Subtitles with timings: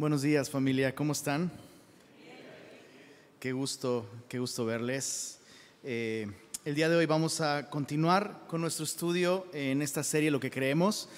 [0.00, 1.52] Buenos días familia, ¿cómo están?
[3.38, 5.40] Qué gusto, qué gusto verles.
[5.84, 6.26] Eh,
[6.64, 10.50] el día de hoy vamos a continuar con nuestro estudio en esta serie Lo que
[10.50, 11.10] creemos.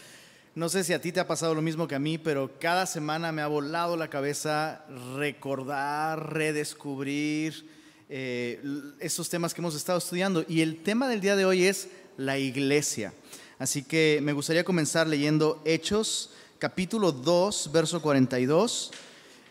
[0.56, 2.86] No sé si a ti te ha pasado lo mismo que a mí, pero cada
[2.86, 7.64] semana me ha volado la cabeza recordar, redescubrir
[8.08, 8.60] eh,
[8.98, 10.44] estos temas que hemos estado estudiando.
[10.48, 11.86] Y el tema del día de hoy es
[12.16, 13.14] la iglesia.
[13.60, 16.30] Así que me gustaría comenzar leyendo Hechos
[16.62, 18.92] capítulo 2, verso 42,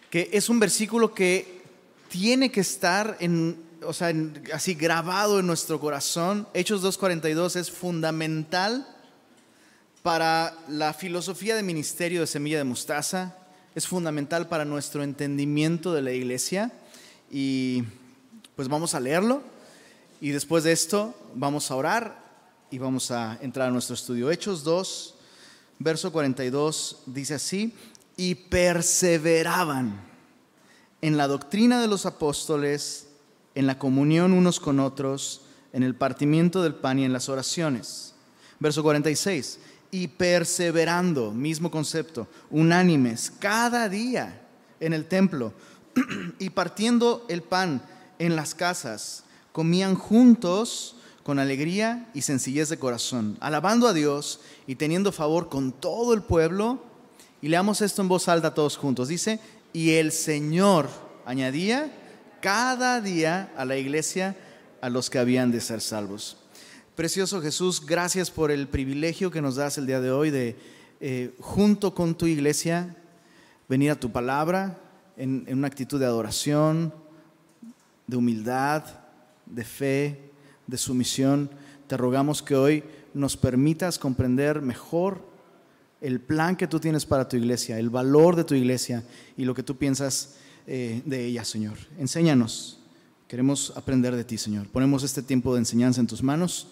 [0.10, 1.62] que es un versículo que
[2.08, 4.14] tiene que estar en, o sea,
[4.54, 6.48] así grabado en nuestro corazón.
[6.54, 8.88] Hechos 2.42 es fundamental
[10.04, 13.36] para la filosofía de ministerio de Semilla de Mostaza,
[13.76, 16.72] es fundamental para nuestro entendimiento de la iglesia
[17.30, 17.84] y
[18.56, 19.42] pues vamos a leerlo
[20.22, 22.24] y después de esto vamos a orar
[22.72, 24.32] y vamos a entrar a nuestro estudio.
[24.32, 25.16] Hechos 2,
[25.84, 27.74] verso 42 dice así,
[28.18, 30.00] y perseveraban
[31.02, 33.08] en la doctrina de los apóstoles,
[33.56, 35.42] en la comunión unos con otros,
[35.74, 38.14] en el partimiento del pan y en las oraciones.
[38.60, 44.42] Verso 46, y perseverando, mismo concepto, unánimes, cada día
[44.80, 45.54] en el templo,
[46.40, 47.82] y partiendo el pan
[48.20, 50.96] en las casas, comían juntos
[51.32, 56.24] con alegría y sencillez de corazón, alabando a Dios y teniendo favor con todo el
[56.24, 56.84] pueblo.
[57.42, 59.08] Y leamos esto en voz alta todos juntos.
[59.08, 59.40] Dice,
[59.72, 60.90] y el Señor
[61.26, 61.90] añadía
[62.42, 64.36] cada día a la iglesia
[64.82, 66.36] a los que habían de ser salvos.
[66.98, 70.58] Precioso Jesús, gracias por el privilegio que nos das el día de hoy de,
[71.00, 72.98] eh, junto con tu iglesia,
[73.70, 74.82] venir a tu palabra
[75.16, 76.94] en una actitud de adoración,
[78.06, 78.84] de humildad,
[79.46, 80.31] de fe,
[80.72, 81.52] de sumisión,
[81.88, 82.84] te rogamos que hoy
[83.14, 85.22] nos permitas comprender mejor
[86.00, 89.04] el plan que tú tienes para tu iglesia, el valor de tu iglesia
[89.36, 91.78] y lo que tú piensas eh, de ella, Señor.
[92.00, 92.80] Enséñanos.
[93.28, 94.68] Queremos aprender de ti, Señor.
[94.68, 96.68] Ponemos este tiempo de enseñanza en tus manos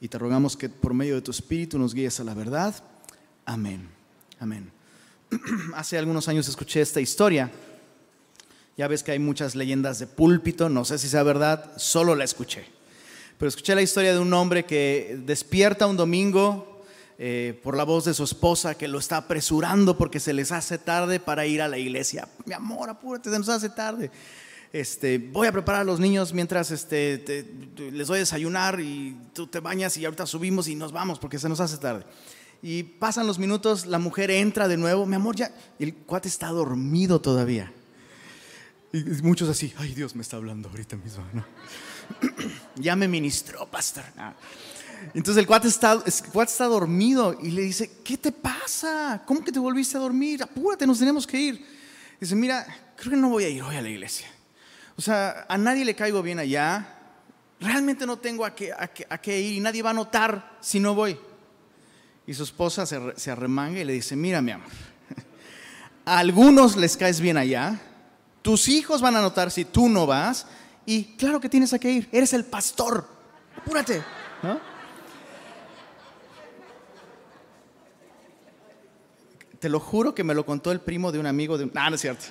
[0.00, 2.74] y te rogamos que por medio de tu Espíritu nos guíes a la verdad.
[3.44, 3.88] Amén.
[4.38, 4.70] Amén.
[5.74, 7.50] Hace algunos años escuché esta historia.
[8.76, 12.22] Ya ves que hay muchas leyendas de púlpito, no sé si sea verdad, solo la
[12.22, 12.79] escuché.
[13.40, 16.82] Pero escuché la historia de un hombre que despierta un domingo
[17.18, 20.76] eh, por la voz de su esposa que lo está apresurando porque se les hace
[20.76, 22.28] tarde para ir a la iglesia.
[22.44, 24.10] Mi amor, apúrate, se nos hace tarde.
[24.74, 27.24] Este, voy a preparar a los niños mientras este,
[27.78, 31.38] les doy a desayunar y tú te bañas y ahorita subimos y nos vamos porque
[31.38, 32.04] se nos hace tarde.
[32.60, 36.48] Y pasan los minutos, la mujer entra de nuevo, mi amor, ya, el cuate está
[36.48, 37.72] dormido todavía.
[38.92, 41.24] Y muchos así, ay Dios me está hablando ahorita mismo.
[42.76, 44.04] ya me ministró, pastor.
[45.14, 49.22] Entonces el cuate, está, cuate está dormido y le dice, ¿qué te pasa?
[49.26, 50.42] ¿Cómo que te volviste a dormir?
[50.42, 51.66] Apúrate, nos tenemos que ir.
[52.20, 52.66] Dice, mira,
[52.96, 54.28] creo que no voy a ir hoy a la iglesia.
[54.96, 56.96] O sea, a nadie le caigo bien allá.
[57.60, 60.94] Realmente no tengo a qué, a qué, ir y nadie va a notar si no
[60.94, 61.18] voy.
[62.26, 64.68] Y su esposa se, se arremanga y le dice, mira mi amor,
[66.04, 67.80] a algunos les caes bien allá,
[68.42, 70.46] tus hijos van a notar si tú no vas
[70.90, 73.06] y claro que tienes a que ir, eres el pastor,
[73.56, 74.02] apúrate.
[79.60, 81.70] Te lo juro que me lo contó el primo de un amigo de.
[81.76, 82.24] Ah, no es cierto.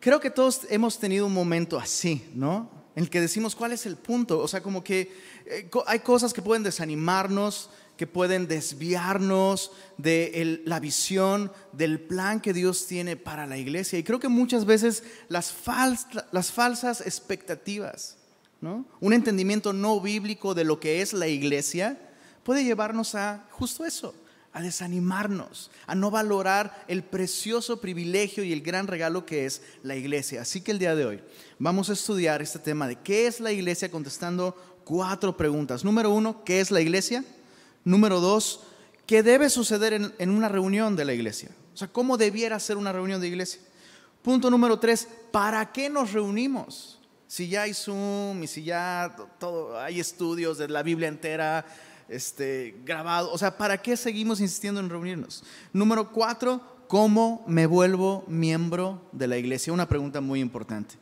[0.00, 2.70] Creo que todos hemos tenido un momento así, ¿no?
[2.96, 4.38] En el que decimos, ¿cuál es el punto?
[4.38, 5.14] O sea, como que
[5.44, 7.68] eh, hay cosas que pueden desanimarnos,
[7.98, 13.98] que pueden desviarnos de la visión, del plan que Dios tiene para la iglesia.
[13.98, 18.16] Y creo que muchas veces las, falsas expectativas,
[19.00, 21.98] un entendimiento no bíblico de lo que es la iglesia,
[22.44, 24.14] puede llevarnos a justo eso,
[24.52, 29.96] a desanimarnos, a no valorar el precioso privilegio y el gran regalo que es la
[29.96, 30.42] iglesia.
[30.42, 31.20] Así que el día de hoy
[31.58, 34.54] vamos a estudiar este tema de qué es la iglesia contestando
[34.84, 35.84] cuatro preguntas.
[35.84, 37.24] Número uno, ¿qué es la iglesia?
[37.84, 38.60] Número dos,
[39.06, 41.50] ¿qué debe suceder en, una reunión de la iglesia?
[41.74, 43.60] O sea, ¿cómo debiera ser una reunión de iglesia?
[44.22, 46.98] Punto número tres, ¿para qué nos reunimos?
[47.26, 51.64] Si ya hay Zoom y si ya todo, hay estudios de la Biblia entera
[52.08, 55.44] este, grabado, o sea, ¿para qué seguimos insistiendo en reunirnos?
[55.72, 59.72] Número cuatro, ¿cómo me vuelvo miembro de la iglesia?
[59.72, 60.96] Una pregunta muy importante.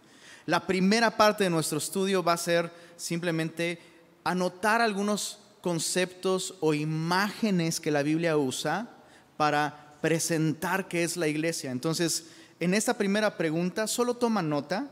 [0.46, 3.80] La primera parte de nuestro estudio va a ser simplemente
[4.24, 8.88] anotar algunos conceptos o imágenes que la Biblia usa
[9.36, 11.70] para presentar qué es la iglesia.
[11.70, 12.26] Entonces,
[12.60, 14.88] en esta primera pregunta, solo toma nota,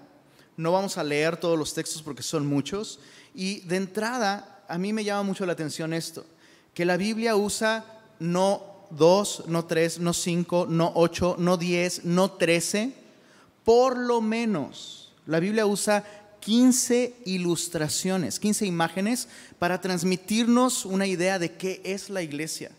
[0.57, 3.01] no vamos a leer todos los textos porque son muchos,
[3.35, 6.25] y de entrada, a mí me llama mucho la atención esto,
[6.73, 7.85] que la Biblia usa
[8.19, 12.95] no dos, no tres, no cinco, no ocho, no diez, no trece.
[13.65, 16.05] Por lo menos, la Biblia usa
[16.45, 22.71] 15 ilustraciones, 15 imágenes para transmitirnos una idea de qué es la iglesia.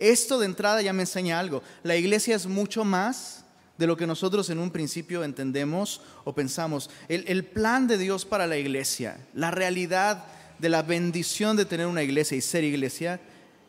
[0.00, 1.62] Esto de entrada ya me enseña algo.
[1.84, 3.44] La iglesia es mucho más
[3.78, 6.90] de lo que nosotros en un principio entendemos o pensamos.
[7.08, 10.24] El, plan de Dios para la iglesia, la realidad
[10.58, 13.20] de la bendición de tener una iglesia y ser iglesia,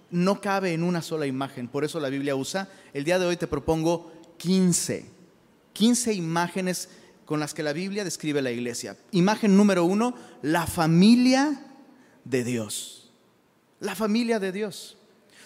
[0.09, 1.67] no cabe en una sola imagen.
[1.67, 5.05] Por eso la Biblia usa, el día de hoy te propongo 15,
[5.73, 6.89] 15 imágenes
[7.29, 8.97] con las que la Biblia describe la iglesia.
[9.11, 11.63] Imagen número uno, la familia
[12.23, 13.11] de Dios.
[13.79, 14.97] La familia de Dios.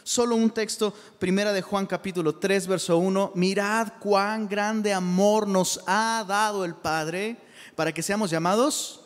[0.04, 5.82] Solo un texto, primera de Juan capítulo 3, verso 1, mirad cuán grande amor nos
[5.86, 7.36] ha dado el Padre
[7.76, 9.02] para que seamos llamados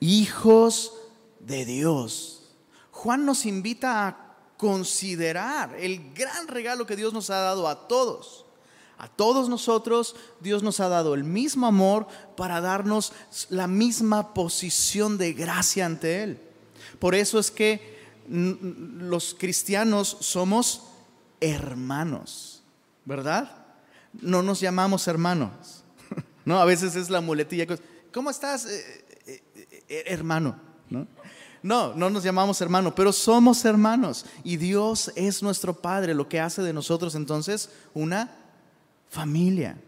[0.00, 0.94] hijos
[1.40, 2.54] de Dios.
[2.90, 8.46] Juan nos invita a considerar el gran regalo que Dios nos ha dado a todos.
[8.98, 13.12] A todos nosotros Dios nos ha dado el mismo amor para darnos
[13.48, 16.40] la misma posición de gracia ante Él.
[16.98, 17.96] Por eso es que
[18.28, 20.82] los cristianos somos
[21.40, 22.62] hermanos,
[23.04, 23.66] ¿verdad?
[24.12, 25.84] No nos llamamos hermanos.
[26.44, 27.66] No, a veces es la muletilla.
[28.10, 29.42] ¿Cómo estás, eh, eh,
[29.86, 30.58] eh, hermano?
[30.88, 31.06] ¿No?
[31.62, 36.40] No, no nos llamamos hermano, pero somos hermanos y Dios es nuestro Padre, lo que
[36.40, 38.34] hace de nosotros entonces una
[39.08, 39.78] familia.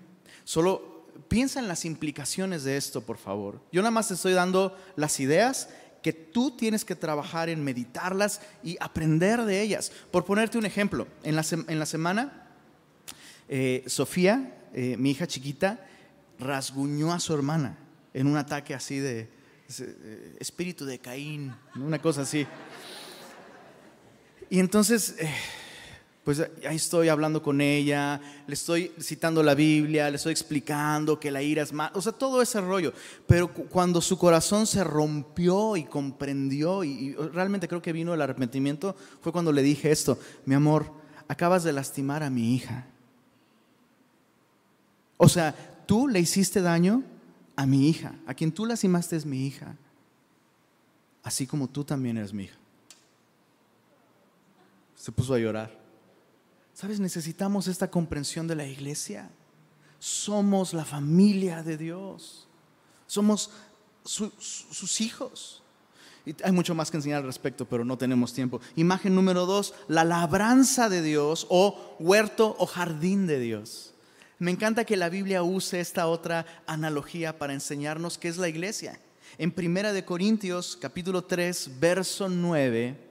[0.44, 3.60] Solo piensa en las implicaciones de esto, por favor.
[3.72, 5.68] Yo nada más te estoy dando las ideas
[6.02, 9.92] que tú tienes que trabajar en meditarlas y aprender de ellas.
[10.10, 12.48] Por ponerte un ejemplo, en la, en la semana,
[13.48, 15.86] eh, Sofía, eh, mi hija chiquita,
[16.38, 17.78] rasguñó a su hermana
[18.14, 19.28] en un ataque así de
[19.78, 22.46] eh, espíritu de Caín, una cosa así.
[24.48, 25.14] Y entonces
[26.24, 31.30] pues ahí estoy hablando con ella, le estoy citando la Biblia, le estoy explicando que
[31.30, 32.92] la ira es mal, o sea, todo ese rollo.
[33.26, 38.94] Pero cuando su corazón se rompió y comprendió, y, realmente creo que vino el arrepentimiento,
[39.22, 40.92] fue cuando le dije esto, mi amor,
[41.26, 42.86] acabas de lastimar a mi hija.
[45.16, 45.54] O sea,
[45.86, 47.02] tú le hiciste daño
[47.56, 49.74] a mi hija, a quien tú lastimaste es mi hija,
[51.22, 52.56] así como tú también eres mi hija.
[54.96, 55.79] Se puso a llorar.
[56.80, 56.98] ¿Sabes?
[56.98, 59.28] Necesitamos esta comprensión de la iglesia.
[59.98, 62.48] Somos la familia de Dios.
[63.06, 63.50] Somos
[64.02, 65.62] sus hijos.
[66.42, 68.62] Hay mucho más que enseñar al respecto, pero no tenemos tiempo.
[68.76, 73.92] Imagen número dos, la labranza de Dios o huerto o jardín de Dios.
[74.38, 78.98] Me encanta que la Biblia use esta otra analogía para enseñarnos qué es la iglesia.
[79.36, 83.09] En Primera de Corintios, capítulo 3, verso 9,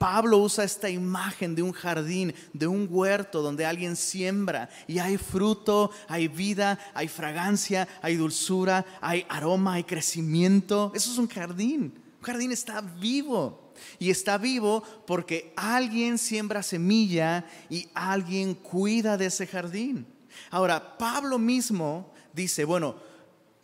[0.00, 5.18] Pablo usa esta imagen de un jardín, de un huerto donde alguien siembra y hay
[5.18, 10.90] fruto, hay vida, hay fragancia, hay dulzura, hay aroma, hay crecimiento.
[10.94, 12.02] Eso es un jardín.
[12.18, 13.74] Un jardín está vivo.
[13.98, 20.06] Y está vivo porque alguien siembra semilla y alguien cuida de ese jardín.
[20.50, 22.94] Ahora, Pablo mismo dice, bueno,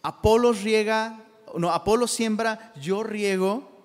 [0.02, 1.18] Apolo riega,
[1.56, 3.75] no, Apolo siembra, yo riego,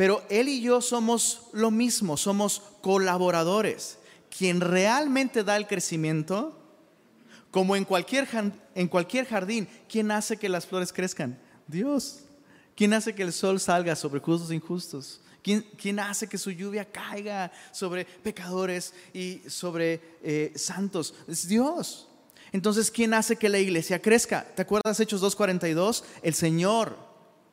[0.00, 3.98] pero él y yo somos lo mismo, somos colaboradores.
[4.34, 6.58] Quien realmente da el crecimiento,
[7.50, 8.26] como en cualquier,
[8.74, 11.38] en cualquier jardín, ¿quién hace que las flores crezcan?
[11.66, 12.20] Dios.
[12.74, 15.20] ¿Quién hace que el sol salga sobre justos e injustos?
[15.42, 21.12] ¿Quién, ¿Quién, hace que su lluvia caiga sobre pecadores y sobre eh, santos?
[21.28, 22.08] Es Dios.
[22.52, 24.46] Entonces, ¿quién hace que la iglesia crezca?
[24.56, 26.04] ¿Te acuerdas Hechos 2.42?
[26.22, 26.96] El Señor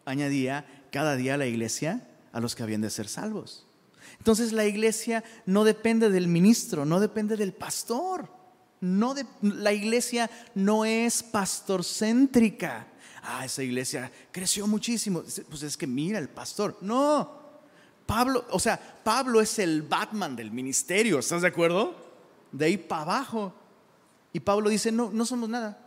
[0.05, 3.65] añadía cada día a la iglesia a los que habían de ser salvos.
[4.17, 8.35] Entonces la iglesia no depende del ministro, no depende del pastor.
[8.79, 12.87] No la iglesia no es pastorcéntrica.
[13.23, 15.23] Ah, esa iglesia creció muchísimo.
[15.49, 16.77] Pues es que mira el pastor.
[16.81, 17.37] No.
[18.05, 21.93] Pablo, o sea, Pablo es el Batman del ministerio, ¿estás de acuerdo?
[22.51, 23.53] De ahí para abajo.
[24.31, 25.86] Y Pablo dice, no, no somos nada.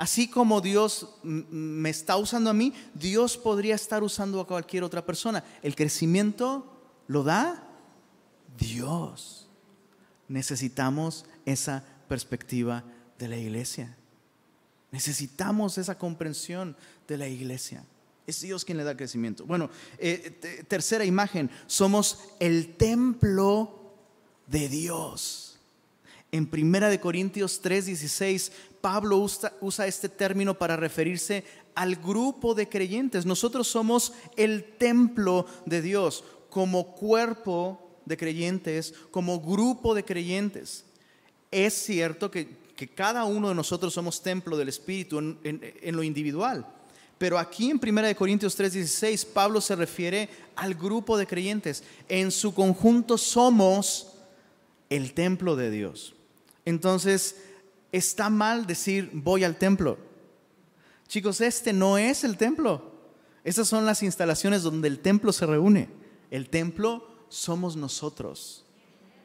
[0.00, 5.04] Así como Dios me está usando a mí, Dios podría estar usando a cualquier otra
[5.04, 5.44] persona.
[5.60, 6.64] El crecimiento
[7.06, 7.68] lo da
[8.58, 9.46] Dios.
[10.26, 12.82] Necesitamos esa perspectiva
[13.18, 13.94] de la iglesia.
[14.90, 17.84] Necesitamos esa comprensión de la iglesia.
[18.26, 19.44] Es Dios quien le da crecimiento.
[19.44, 23.92] Bueno, eh, tercera imagen, somos el templo
[24.46, 25.50] de Dios.
[26.32, 29.18] En Primera de Corintios 3:16, Pablo
[29.60, 31.44] usa, este término para referirse
[31.74, 33.26] al grupo de creyentes.
[33.26, 40.84] Nosotros somos el templo de Dios como cuerpo de creyentes, como grupo de creyentes.
[41.50, 42.60] Es cierto que,
[42.94, 46.66] cada uno de nosotros somos templo del Espíritu en, lo individual.
[47.18, 51.84] Pero aquí en 1 Corintios 3:16 Pablo se refiere al grupo de creyentes.
[52.08, 54.14] En su conjunto somos
[54.88, 56.14] el templo de Dios.
[56.64, 57.36] Entonces,
[57.92, 59.98] está mal decir voy al templo.
[61.08, 62.90] Chicos, este no es el templo.
[63.42, 65.88] Estas son las instalaciones donde el templo se reúne.
[66.30, 68.64] El templo somos nosotros.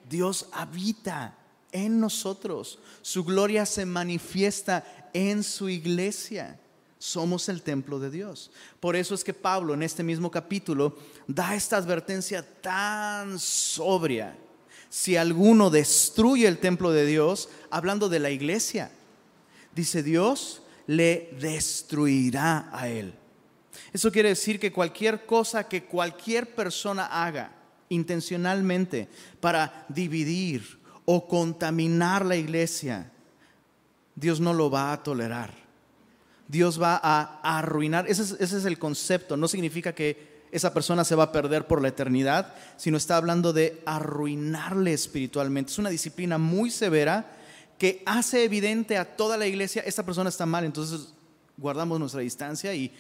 [0.10, 1.38] Dios habita
[1.72, 2.80] en nosotros.
[3.02, 6.60] Su gloria se manifiesta en su iglesia.
[6.98, 8.52] Somos el templo de Dios.
[8.80, 14.36] Por eso es que Pablo en este mismo capítulo da esta advertencia tan sobria.
[14.96, 18.92] Si alguno destruye el templo de Dios, hablando de la iglesia,
[19.76, 23.14] dice Dios, le destruirá a él.
[23.92, 27.52] Eso quiere decir que cualquier cosa que cualquier persona haga
[27.90, 29.10] intencionalmente
[29.42, 33.12] para dividir o contaminar la iglesia,
[34.16, 35.54] Dios no lo va a tolerar.
[36.48, 38.06] Dios va a arruinar.
[38.08, 39.36] Ese es, el concepto.
[39.36, 43.52] No significa que esa persona se va a perder por la eternidad, sino está hablando
[43.52, 45.72] de arruinarle espiritualmente.
[45.72, 47.36] Es una disciplina muy severa
[47.78, 51.14] que hace evidente a toda la iglesia, esta persona está mal, entonces
[51.58, 52.94] guardamos nuestra distancia y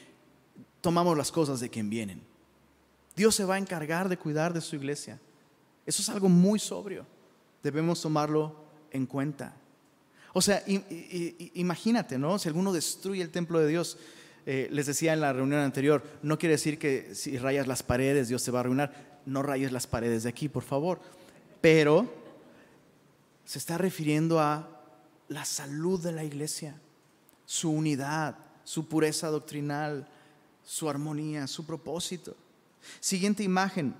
[0.81, 2.21] tomamos las cosas de quien vienen.
[3.15, 5.19] Dios se va a encargar de cuidar de su iglesia.
[5.85, 7.05] Eso es algo muy sobrio.
[7.63, 8.55] Debemos tomarlo
[8.91, 9.55] en cuenta.
[10.33, 10.61] O sea,
[11.53, 12.37] imagínate, ¿no?
[12.37, 13.97] Si alguno destruye el templo de Dios,
[14.45, 18.27] eh, les decía en la reunión anterior, no quiere decir que si rayas las paredes
[18.27, 19.15] Dios se va a arruinar.
[19.25, 20.99] No rayes las paredes de aquí, por favor.
[21.61, 22.07] Pero
[23.43, 24.69] se está refiriendo a
[25.29, 26.79] la salud de la iglesia,
[27.45, 30.07] su unidad, su pureza doctrinal,
[30.63, 32.35] su armonía, su propósito.
[32.99, 33.95] Siguiente imagen,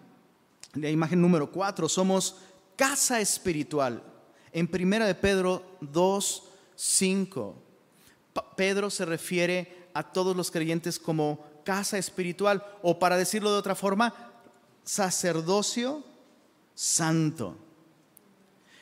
[0.74, 2.38] la imagen número cuatro, somos
[2.76, 4.04] casa espiritual.
[4.52, 6.44] En primera de Pedro 2,
[6.76, 7.56] 5,
[8.56, 13.76] Pedro se refiere a todos los creyentes como casa espiritual, o para decirlo de otra
[13.76, 14.14] forma,
[14.84, 16.04] sacerdocio
[16.76, 17.58] santo.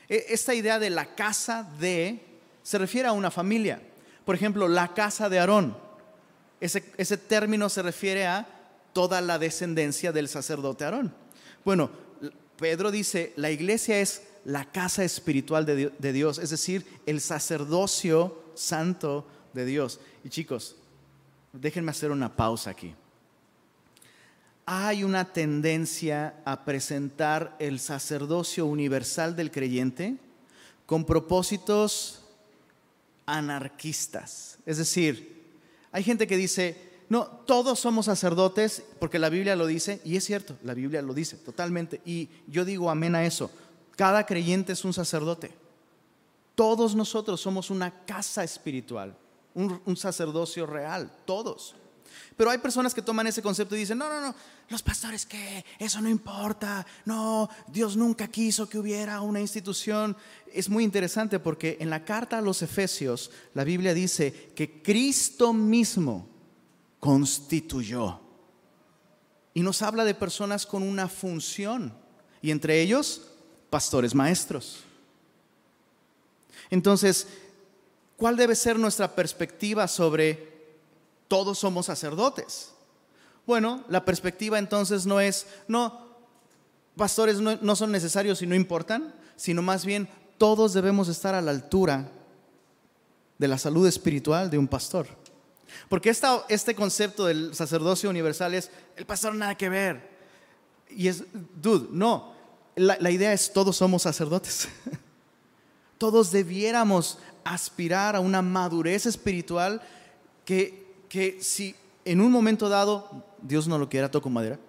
[0.10, 2.20] E, esta idea de la casa de
[2.64, 3.80] se refiere a una familia.
[4.26, 5.78] Por ejemplo, la casa de Aarón.
[6.60, 6.82] Ese,
[7.18, 8.48] término se refiere a
[8.92, 11.14] toda la descendencia del sacerdote Aarón.
[11.64, 11.92] Bueno,
[12.58, 19.28] Pedro dice, la iglesia es la casa espiritual de Dios, es decir, el sacerdocio santo
[19.54, 20.00] de Dios.
[20.24, 20.78] Y chicos,
[21.54, 22.94] déjenme hacer una pausa aquí.
[24.66, 30.18] Hay una tendencia a presentar el sacerdocio universal del creyente
[30.86, 32.24] con propósitos
[33.26, 34.58] anarquistas.
[34.66, 35.44] Es decir,
[35.92, 40.24] hay gente que dice, no, todos somos sacerdotes porque la Biblia lo dice, y es
[40.24, 43.52] cierto, la Biblia lo dice totalmente, y yo digo amén a eso.
[43.96, 45.52] Cada creyente es un sacerdote.
[46.56, 49.16] Todos nosotros somos una casa espiritual,
[49.54, 51.76] un, sacerdocio real, todos.
[52.36, 54.36] Pero hay personas que toman ese concepto y dicen, no, no, no,
[54.70, 60.18] los pastores qué, eso no importa, no, Dios nunca quiso que hubiera una institución.
[60.52, 65.54] Es muy interesante porque en la carta a los Efesios la Biblia dice que Cristo
[65.54, 66.28] mismo
[67.00, 68.20] constituyó.
[69.54, 71.96] Y nos habla de personas con una función,
[72.42, 73.22] y entre ellos,
[73.70, 74.84] pastores maestros.
[76.70, 77.28] Entonces,
[78.18, 80.52] ¿cuál debe ser nuestra perspectiva sobre
[81.28, 82.74] todos somos sacerdotes?
[83.46, 86.08] Bueno, la perspectiva entonces no es, no,
[86.96, 91.52] pastores no, son necesarios y no importan, sino más bien todos debemos estar a la
[91.52, 92.10] altura
[93.38, 95.08] de la salud espiritual de un pastor.
[95.90, 96.14] Porque
[96.50, 100.14] este concepto del sacerdocio universal es, el pastor nada que ver.
[100.90, 101.24] Y es,
[101.62, 102.34] dude, no,
[102.76, 104.70] la, la idea es todos somos sacerdotes.
[105.98, 109.82] todos debiéramos aspirar a una madurez espiritual
[110.46, 114.60] que, que si en un momento dado, Dios no lo quiera, toco madera.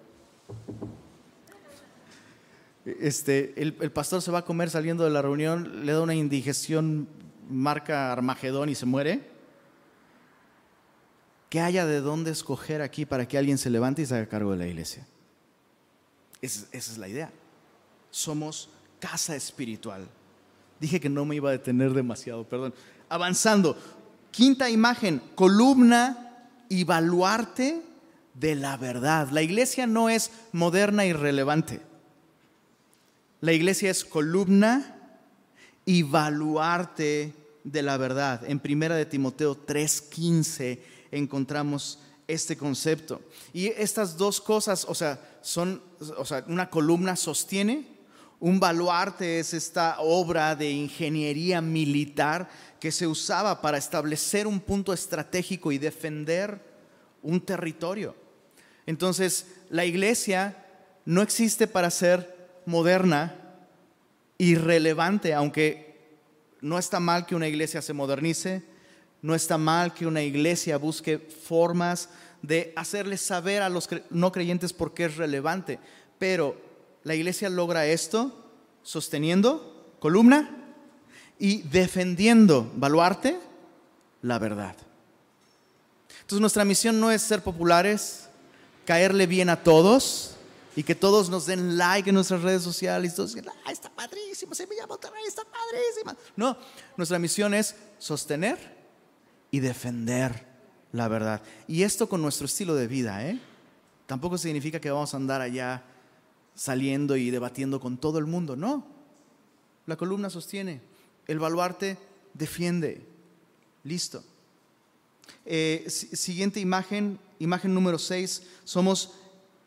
[2.85, 7.07] Este, el, pastor se va a comer saliendo de la reunión, le da una indigestión
[7.49, 9.33] marca Armagedón y se muere.
[11.49, 14.51] Que haya de dónde escoger aquí para que alguien se levante y se haga cargo
[14.51, 15.05] de la iglesia.
[16.41, 17.31] esa es la idea.
[18.11, 20.07] Somos casa espiritual.
[20.85, 22.71] Dije que no me iba a detener demasiado, perdón.
[23.09, 23.75] Avanzando.
[24.29, 27.81] Quinta imagen, columna y baluarte
[28.35, 29.29] de la verdad.
[29.31, 31.81] La iglesia no es moderna y relevante.
[33.41, 34.95] La iglesia es columna
[35.85, 38.47] y baluarte de la verdad.
[38.47, 43.21] En primera de Timoteo 3:15 encontramos este concepto.
[43.53, 45.81] Y estas dos cosas, o sea, son
[46.15, 47.94] o sea, una columna sostiene,
[48.39, 52.49] Un baluarte es esta obra de ingeniería militar
[52.79, 56.59] que se usaba para establecer un punto estratégico y defender
[57.21, 58.15] un territorio.
[58.85, 60.65] Entonces, la iglesia
[61.05, 63.35] no existe para ser moderna,
[64.37, 65.95] irrelevante, aunque
[66.61, 68.63] no está mal que una iglesia se modernice,
[69.21, 72.09] no está mal que una iglesia busque formas
[72.41, 75.79] de hacerles saber a los no creyentes por qué es relevante,
[76.19, 76.55] pero
[77.05, 78.33] la iglesia logra esto
[78.83, 80.49] sosteniendo columna
[81.39, 83.39] y defendiendo, baluarte,
[84.21, 84.75] la verdad.
[86.21, 88.27] Entonces nuestra misión no es ser populares,
[88.85, 90.31] caerle bien a todos
[90.75, 93.89] y que todos nos den like en nuestras redes sociales y todos digan, ah, está
[93.89, 94.65] padrísimo, está
[95.43, 96.17] padrísima.
[96.35, 96.57] No,
[96.97, 98.57] nuestra misión es sostener
[99.51, 100.43] y defender
[100.91, 101.43] la verdad.
[101.67, 103.39] Y esto con nuestro estilo de vida, ¿eh?
[104.07, 105.83] Tampoco significa que vamos a andar allá
[106.55, 108.87] saliendo y debatiendo con todo el mundo, no.
[109.85, 110.81] La columna sostiene,
[111.27, 111.97] el baluarte
[112.33, 113.05] defiende.
[113.83, 114.23] Listo.
[115.45, 119.13] Eh, siguiente imagen, imagen número 6, somos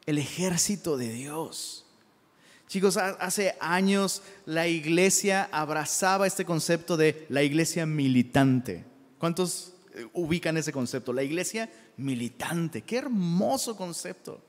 [0.07, 1.85] el ejército de Dios.
[2.67, 8.85] Chicos, hace años la iglesia abrazaba este concepto de la iglesia militante.
[9.19, 11.13] ¿Cuántos eh, ubican ese concepto?
[11.13, 12.83] La iglesia militante.
[12.83, 14.43] Qué hermoso concepto.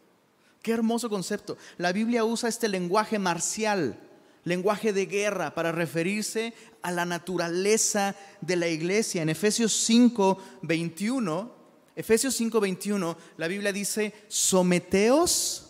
[0.61, 1.57] Qué hermoso concepto.
[1.77, 3.99] La Biblia usa este lenguaje marcial,
[4.43, 9.21] lenguaje de guerra, para referirse a la naturaleza de la iglesia.
[9.21, 11.59] En Efesios 5, 21,
[11.95, 15.69] Efesios 5, 21, la Biblia dice, someteos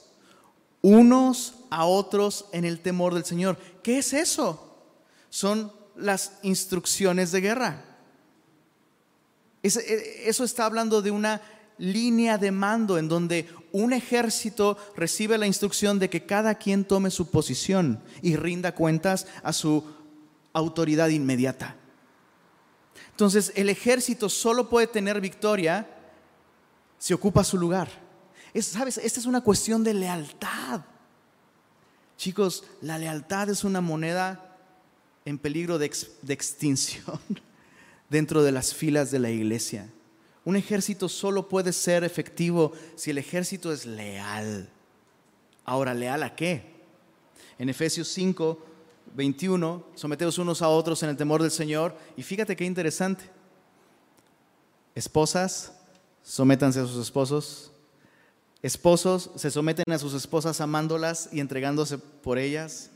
[0.81, 3.58] unos a otros en el temor del Señor.
[3.84, 4.84] ¿Qué es eso?
[5.29, 7.86] Son las instrucciones de guerra.
[9.62, 11.41] E, eso está hablando de una
[11.77, 17.11] línea de mando en donde un ejército recibe la instrucción de que cada quien tome
[17.11, 19.83] su posición y rinda cuentas a su
[20.53, 21.75] autoridad inmediata.
[23.11, 25.87] Entonces el ejército solo puede tener victoria
[26.98, 27.89] si ocupa su lugar.
[28.61, 28.98] ¿Sabes?
[28.98, 30.81] Esta es una cuestión de lealtad.
[32.17, 34.57] Chicos, la lealtad es una moneda
[35.25, 37.20] en peligro de extinción
[38.09, 39.89] dentro de las filas de la iglesia.
[40.50, 44.68] Un ejército solo puede ser efectivo si el ejército es leal.
[45.64, 46.64] Ahora, ¿leal a qué?
[47.59, 48.57] En Efesios 5,
[49.14, 51.96] 21, someteos unos a otros en el temor del Señor.
[52.18, 53.25] Y fíjate qué interesante.
[54.96, 55.72] Esposas,
[56.24, 57.72] sométanse a sus esposos.
[58.64, 62.90] Esposos se someten a sus esposas amándolas y entregándose por ellas.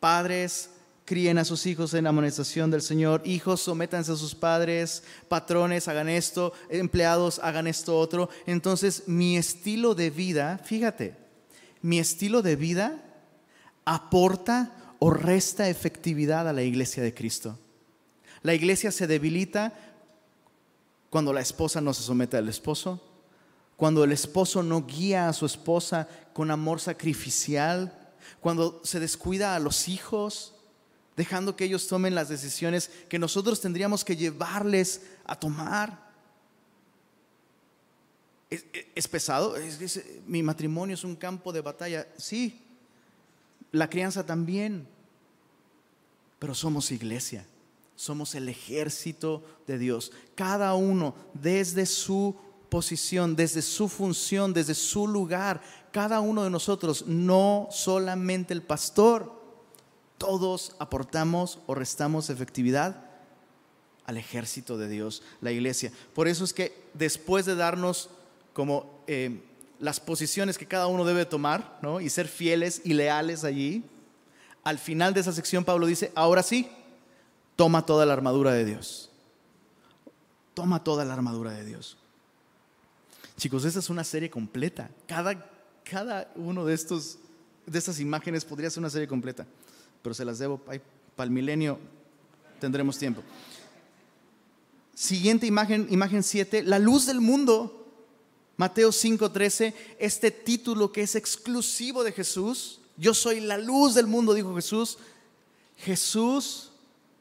[0.00, 0.70] Padres,
[1.06, 3.22] críen a sus hijos en la amonestación del Señor.
[3.24, 5.04] Hijos, sométanse a sus padres.
[5.28, 6.52] Patrones, hagan esto.
[6.68, 8.28] Empleados, hagan esto otro.
[8.44, 11.16] Entonces, mi estilo de vida, fíjate,
[11.80, 13.02] mi estilo de vida
[13.84, 17.56] aporta o resta efectividad a la iglesia de Cristo.
[18.42, 19.72] La iglesia se debilita
[21.08, 23.00] cuando la esposa no se somete al esposo,
[23.76, 27.96] cuando el esposo no guía a su esposa con amor sacrificial,
[28.40, 30.55] cuando se descuida a los hijos,
[31.16, 36.06] dejando que ellos tomen las decisiones que nosotros tendríamos que llevarles a tomar.
[38.50, 39.56] ¿Es, pesado?
[40.26, 42.06] mi matrimonio es un campo de batalla.
[42.16, 42.60] Sí,
[43.72, 44.86] la crianza también.
[46.38, 47.46] Pero somos iglesia,
[47.96, 50.12] somos el ejército de Dios.
[50.34, 52.36] Cada uno desde su
[52.68, 55.62] posición, desde su función, desde su lugar.
[55.92, 59.45] Cada uno de nosotros, no solamente el pastor
[60.18, 63.04] todos aportamos o restamos efectividad
[64.06, 65.92] al ejército de Dios, la iglesia.
[66.14, 68.08] Por eso es que después de darnos
[68.52, 69.42] como eh,
[69.80, 73.84] las posiciones que cada uno debe tomar y ser fieles y leales allí,
[74.62, 76.68] al final de esa sección Pablo dice, ahora sí,
[77.56, 79.10] toma toda la armadura de Dios.
[80.54, 81.98] Toma toda la armadura de Dios.
[83.36, 84.88] Chicos, esta es una serie completa.
[85.06, 85.50] Cada,
[85.84, 87.18] cada uno de, estos,
[87.66, 89.46] de estas imágenes podría ser una serie completa
[90.06, 90.80] pero se las debo para
[91.24, 91.80] el milenio,
[92.60, 93.24] tendremos tiempo.
[94.94, 97.88] Siguiente imagen, imagen 7, la luz del mundo.
[98.56, 102.78] Mateo 5:13, este título que es exclusivo de Jesús.
[102.96, 104.98] Yo soy la luz del mundo, dijo Jesús.
[105.76, 106.70] Jesús,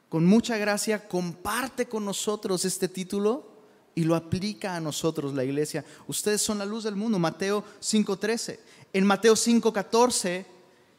[0.08, 3.48] con mucha gracia, comparte con nosotros este título
[3.96, 5.84] y lo aplica a nosotros, la iglesia.
[6.06, 8.60] Ustedes son la luz del mundo, Mateo 5:13.
[8.94, 10.54] En Mateo 5:14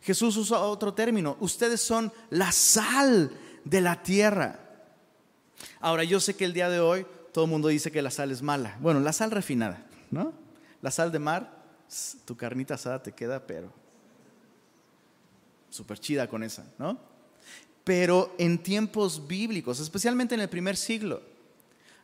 [0.07, 1.37] Jesús usa otro término.
[1.40, 3.33] Ustedes son la sal
[3.64, 4.61] de la tierra.
[5.81, 8.31] Ahora, yo sé que el día de hoy todo el mundo dice que la sal
[8.31, 8.79] es mala.
[8.81, 10.33] Bueno, la sal refinada, ¿no?
[10.81, 11.51] La sal de mar,
[12.25, 13.73] tu carnita asada te queda, pero
[15.71, 16.97] súper chida con esa, ¿no?
[17.83, 21.21] Pero en tiempos bíblicos, especialmente en el primer siglo,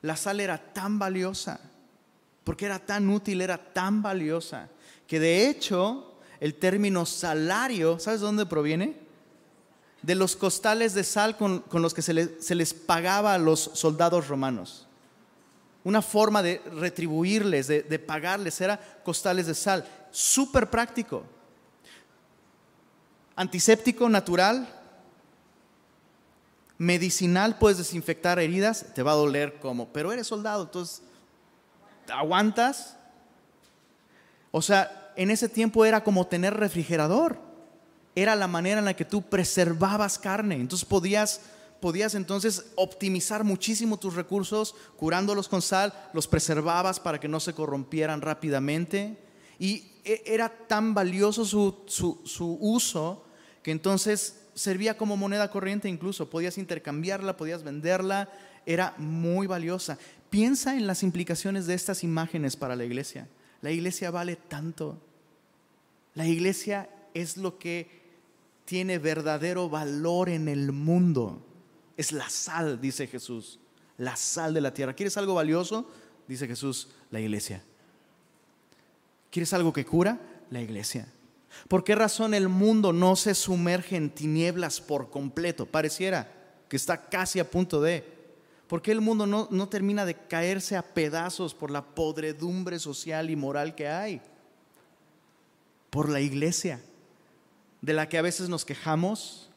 [0.00, 1.60] la sal era tan valiosa,
[2.42, 4.68] porque era tan útil, era tan valiosa,
[5.06, 6.11] que de hecho
[6.42, 8.96] el término salario, ¿sabes de dónde proviene?
[10.02, 14.26] De los costales de sal con, los que se, se les pagaba a los soldados
[14.26, 14.88] romanos.
[15.84, 19.86] Una forma de retribuirles, de, de pagarles, era costales de sal.
[20.10, 21.22] Súper práctico.
[23.36, 24.68] Antiséptico natural,
[26.76, 31.02] medicinal, puedes desinfectar heridas, te va a doler como, pero eres soldado, entonces
[32.08, 32.96] aguantas.
[34.50, 37.38] O sea, en ese tiempo era como tener refrigerador.
[38.14, 40.56] Era la manera en la que tú preservabas carne.
[40.56, 41.40] Entonces podías,
[41.80, 47.54] podías entonces optimizar muchísimo tus recursos, curándolos con sal, los preservabas para que no se
[47.54, 49.18] corrompieran rápidamente.
[49.58, 53.24] Y e, era tan valioso su, su uso
[53.62, 56.28] que entonces servía como moneda corriente incluso.
[56.28, 58.28] Podías intercambiarla, podías venderla,
[58.66, 59.98] era muy valiosa.
[60.30, 63.28] Piensa en las implicaciones de estas imágenes para la iglesia.
[63.62, 64.98] La iglesia vale tanto.
[66.14, 68.02] La iglesia es lo que
[68.64, 71.40] tiene verdadero valor en el mundo.
[71.96, 73.58] Es la sal, dice Jesús.
[73.98, 74.94] La sal de la tierra.
[74.94, 75.88] ¿Quieres algo valioso?
[76.26, 77.62] Dice Jesús, la iglesia.
[79.30, 80.20] ¿Quieres algo que cura?
[80.50, 81.08] La iglesia.
[81.68, 85.66] ¿Por qué razón el mundo no se sumerge en tinieblas por completo?
[85.66, 86.30] Pareciera
[86.68, 88.11] que está casi a punto de.
[88.72, 93.36] ¿Por qué el mundo no, termina de caerse a pedazos por la podredumbre social y
[93.36, 94.22] moral que hay?
[95.90, 96.80] Por la iglesia,
[97.82, 99.50] de la que a veces nos quejamos,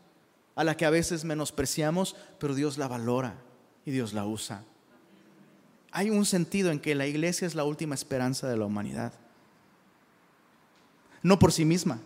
[0.53, 3.37] a la que a veces menospreciamos, pero Dios la valora
[3.85, 4.65] y Dios la usa.
[5.93, 9.13] Hay un sentido en que la iglesia es la última esperanza de la humanidad.
[11.23, 11.99] No por sí misma,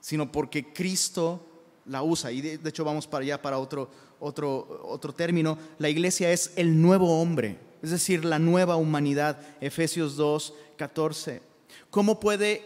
[0.00, 1.46] sino porque Cristo
[1.86, 2.32] la usa.
[2.32, 3.90] Y de, hecho vamos para allá para otro,
[4.22, 5.58] otro, otro término.
[5.78, 9.40] La iglesia es el nuevo hombre, es decir, la nueva humanidad.
[9.60, 11.42] Efesios 2, 14.
[11.90, 12.64] ¿Cómo puede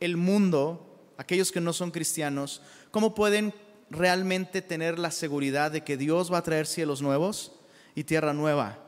[0.00, 0.84] el mundo,
[1.18, 3.54] aquellos que no son cristianos, cómo pueden
[3.90, 7.52] realmente tener la seguridad de que Dios va a traer cielos nuevos
[7.94, 8.78] y tierra nueva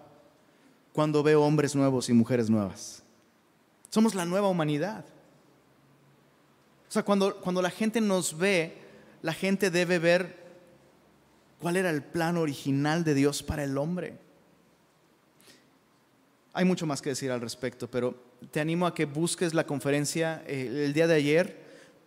[0.93, 3.03] cuando veo hombres nuevos y mujeres nuevas?
[3.91, 5.05] Somos la nueva humanidad.
[6.89, 8.79] O sea, cuando, cuando la gente nos ve,
[9.21, 10.46] la gente debe ver
[11.67, 14.17] cuál era el plan original de Dios para el hombre.
[16.53, 18.15] Hay mucho más que decir al respecto, pero
[18.53, 20.45] te animo a que busques la conferencia.
[20.47, 21.57] Eh, el día de ayer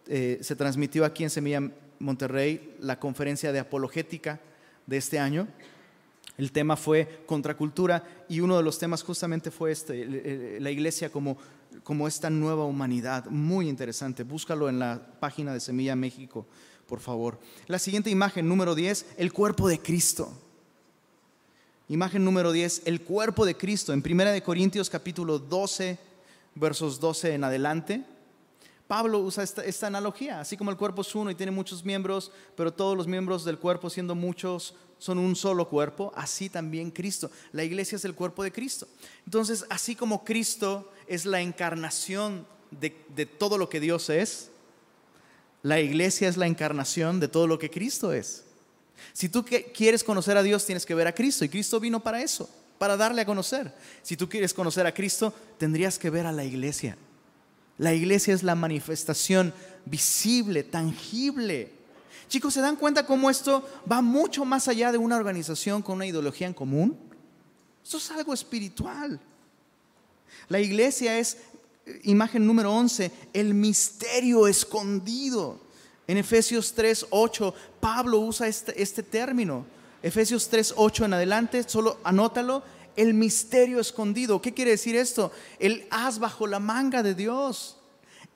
[0.08, 1.62] eh, se transmitió aquí en Semilla
[2.00, 4.40] Monterrey la conferencia de apologética
[4.88, 5.46] de este año.
[6.38, 11.38] El tema fue contracultura y uno de los temas justamente fue este, la iglesia como,
[11.84, 13.26] como esta nueva humanidad.
[13.26, 14.24] Muy interesante.
[14.24, 16.48] Búscalo en la página de Semilla México
[16.90, 17.38] por favor.
[17.68, 20.34] La siguiente imagen, número 10, el cuerpo de Cristo.
[21.88, 23.94] Imagen número 10, el cuerpo de Cristo.
[23.94, 26.00] En 1 Corintios capítulo 12,
[26.56, 28.04] versos 12 en adelante,
[28.88, 32.74] Pablo usa esta, analogía, así como el cuerpo es uno y tiene muchos miembros, pero
[32.74, 37.30] todos los miembros del cuerpo, siendo muchos, son un solo cuerpo, así también Cristo.
[37.52, 38.88] La iglesia es el cuerpo de Cristo.
[39.26, 44.50] Entonces, así como Cristo es la encarnación de todo lo que Dios es,
[45.62, 48.44] la iglesia es la encarnación de todo lo que Cristo es.
[49.14, 51.44] Si tú quieres conocer a Dios, tienes que ver a Cristo.
[51.46, 53.74] Y Cristo vino para eso, para darle a conocer.
[54.02, 56.98] Si tú quieres conocer a Cristo, tendrías que ver a la iglesia.
[57.78, 59.54] La iglesia es la manifestación
[59.86, 61.72] visible, tangible.
[62.28, 66.06] Chicos, ¿se dan cuenta cómo esto va mucho más allá de una organización con una
[66.06, 66.98] ideología en común?
[67.84, 69.20] Esto es algo espiritual.
[70.48, 71.38] La iglesia es
[72.04, 75.60] imagen número 11, el misterio escondido.
[76.08, 79.66] En Efesios 3, 8, Pablo usa este, este término.
[80.02, 82.64] Efesios 3, 8 en adelante, solo anótalo,
[82.96, 84.42] el misterio escondido.
[84.42, 85.32] ¿Qué quiere decir esto?
[85.60, 87.78] El haz bajo la manga de Dios.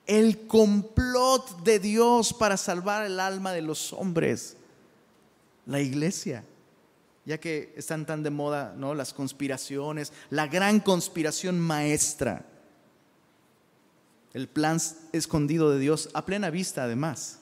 [0.06, 4.56] El complot de Dios para salvar el alma de los hombres.
[5.66, 6.44] La iglesia.
[7.24, 8.94] Ya que están tan de moda, ¿no?
[8.94, 12.44] Las conspiraciones, la gran conspiración maestra
[14.34, 14.78] el plan
[15.12, 17.38] escondido de Dios a plena vista además,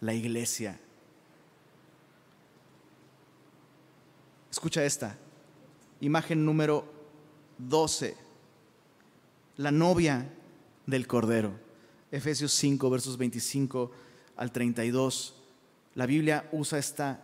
[0.00, 0.78] la iglesia.
[4.50, 5.16] Escucha esta,
[6.00, 6.84] imagen número
[7.58, 8.16] 12,
[9.56, 10.28] la novia
[10.84, 11.52] del Cordero,
[12.10, 13.92] Efesios 5, versos 25
[14.36, 15.34] al 32.
[15.94, 17.22] La Biblia usa esta,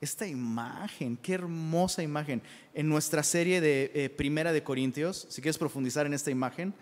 [0.00, 2.42] esta imagen, qué hermosa imagen.
[2.72, 6.74] En nuestra serie de eh, Primera de Corintios, si quieres profundizar en esta imagen,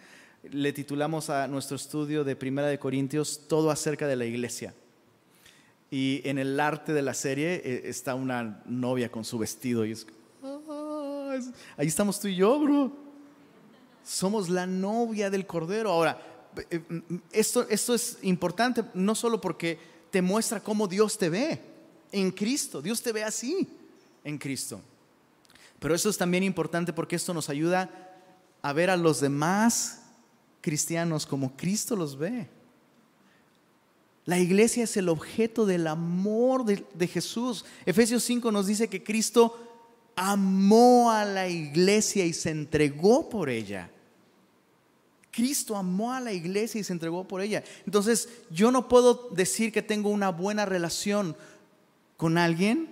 [0.51, 4.75] le titulamos a nuestro estudio de Primera de Corintios todo acerca de la iglesia.
[5.95, 9.93] y en el arte de la serie eh, está una novia con su vestido y
[9.93, 10.07] es,
[10.43, 12.91] ah, es- ahí estamos tú y yo, bro.
[14.03, 15.91] Somos la novia del Cordero.
[15.91, 16.19] Ahora,
[16.71, 19.79] eh, eh, esto, esto es importante no solo porque
[20.11, 21.61] te muestra cómo Dios te ve
[22.11, 22.81] en Cristo.
[22.81, 23.69] Dios te ve así
[24.25, 24.81] en Cristo.
[25.79, 27.91] Pero eso es también importante porque esto nos ayuda
[28.63, 30.02] a ver a los demás
[30.63, 32.49] cristianos como Cristo los ve.
[34.25, 37.67] La iglesia es el objeto del amor de, de Jesús.
[37.85, 39.59] Efesios 5 nos dice que Cristo
[40.17, 43.91] amó a la iglesia y se entregó por ella.
[45.33, 47.65] Cristo amó a la iglesia y se entregó por ella.
[47.87, 51.37] Entonces, yo no puedo decir que tengo una buena relación
[52.17, 52.89] con alguien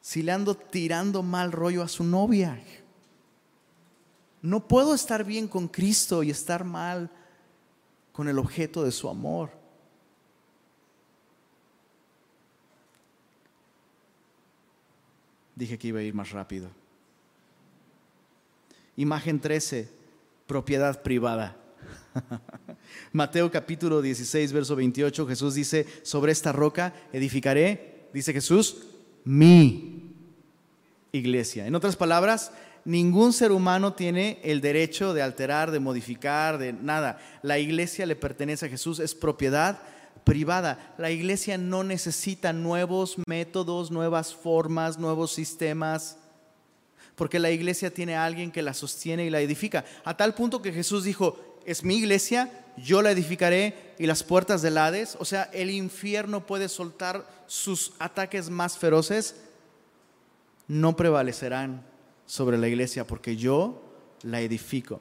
[0.00, 2.62] si le ando tirando mal rollo a su novia.
[4.46, 7.10] No puedo estar bien con Cristo y estar mal
[8.12, 9.50] con el objeto de su amor.
[15.56, 16.70] Dije que iba a ir más rápido.
[18.94, 19.88] Imagen 13,
[20.46, 21.56] propiedad privada.
[23.12, 28.86] Mateo capítulo 16, verso 28, Jesús dice, sobre esta roca edificaré, dice Jesús,
[29.24, 30.14] mi
[31.10, 31.66] iglesia.
[31.66, 32.52] En otras palabras,
[32.86, 37.18] ningún ser humano tiene el derecho de alterar, de modificar, de nada.
[37.42, 39.80] La iglesia le pertenece a Jesús, es propiedad
[40.24, 40.94] privada.
[40.96, 46.16] La iglesia no necesita nuevos métodos, nuevas formas, nuevos sistemas,
[47.16, 49.84] porque la iglesia tiene a alguien que la sostiene y la edifica.
[50.04, 54.62] A tal punto que Jesús dijo, es mi iglesia, yo la edificaré y las puertas
[54.62, 59.34] del Hades, o sea, el infierno puede soltar sus ataques más feroces,
[60.68, 61.95] no prevalecerán
[62.26, 63.82] sobre la iglesia porque yo
[64.22, 65.00] la edifico.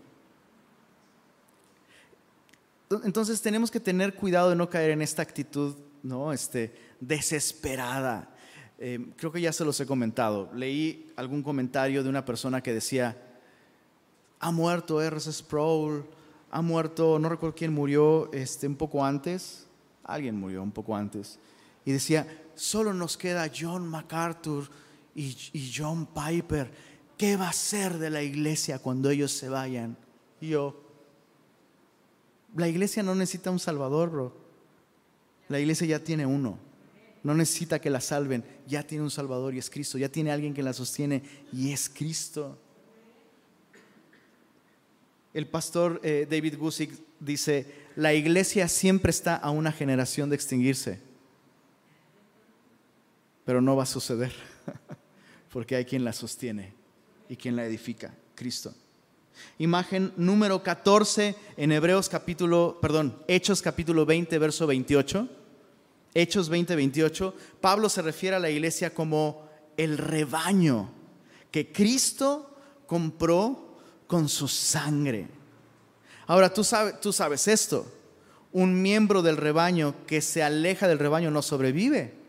[3.03, 6.31] Entonces tenemos que tener cuidado de no caer en esta actitud ¿no?
[6.31, 8.29] este, desesperada.
[8.77, 10.51] Eh, creo que ya se los he comentado.
[10.53, 13.17] Leí algún comentario de una persona que decía,
[14.39, 15.31] ha muerto R.S.
[15.31, 16.05] Sproul,
[16.51, 19.65] ha muerto, no recuerdo quién murió este, un poco antes,
[20.03, 21.39] alguien murió un poco antes,
[21.85, 24.69] y decía, solo nos queda John MacArthur
[25.15, 26.94] y, y John Piper.
[27.17, 29.97] ¿Qué va a ser de la iglesia cuando ellos se vayan?
[30.41, 30.81] Y yo,
[32.55, 34.37] la iglesia no necesita un salvador, bro.
[35.47, 36.59] La iglesia ya tiene uno.
[37.23, 38.43] No necesita que la salven.
[38.67, 39.97] Ya tiene un salvador y es Cristo.
[39.97, 41.23] Ya tiene alguien que la sostiene
[41.53, 42.57] y es Cristo.
[45.33, 50.99] El pastor eh, David Gusick dice, la iglesia siempre está a una generación de extinguirse.
[53.45, 54.33] Pero no va a suceder.
[55.51, 56.84] Porque hay quien la sostiene
[57.29, 58.13] y quien la edifica.
[58.35, 58.73] Cristo.
[59.57, 65.27] Imagen número 14 en Hebreos capítulo, perdón, Hechos capítulo 20, verso 28.
[66.13, 67.35] Hechos 20, 28.
[67.59, 70.89] Pablo se refiere a la iglesia como el rebaño
[71.51, 75.27] que Cristo compró con su sangre.
[76.27, 77.85] Ahora tú sabes, tú sabes esto.
[78.51, 82.24] Un miembro del rebaño que se aleja del rebaño no sobrevive.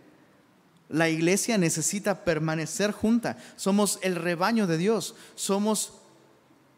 [0.89, 3.37] La iglesia necesita permanecer junta.
[3.57, 5.15] Somos el rebaño de Dios.
[5.35, 5.93] Somos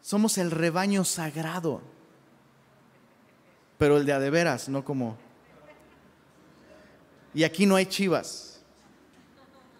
[0.01, 1.81] somos el rebaño sagrado.
[3.77, 5.17] Pero el de a de veras, no como.
[7.33, 8.61] Y aquí no hay chivas.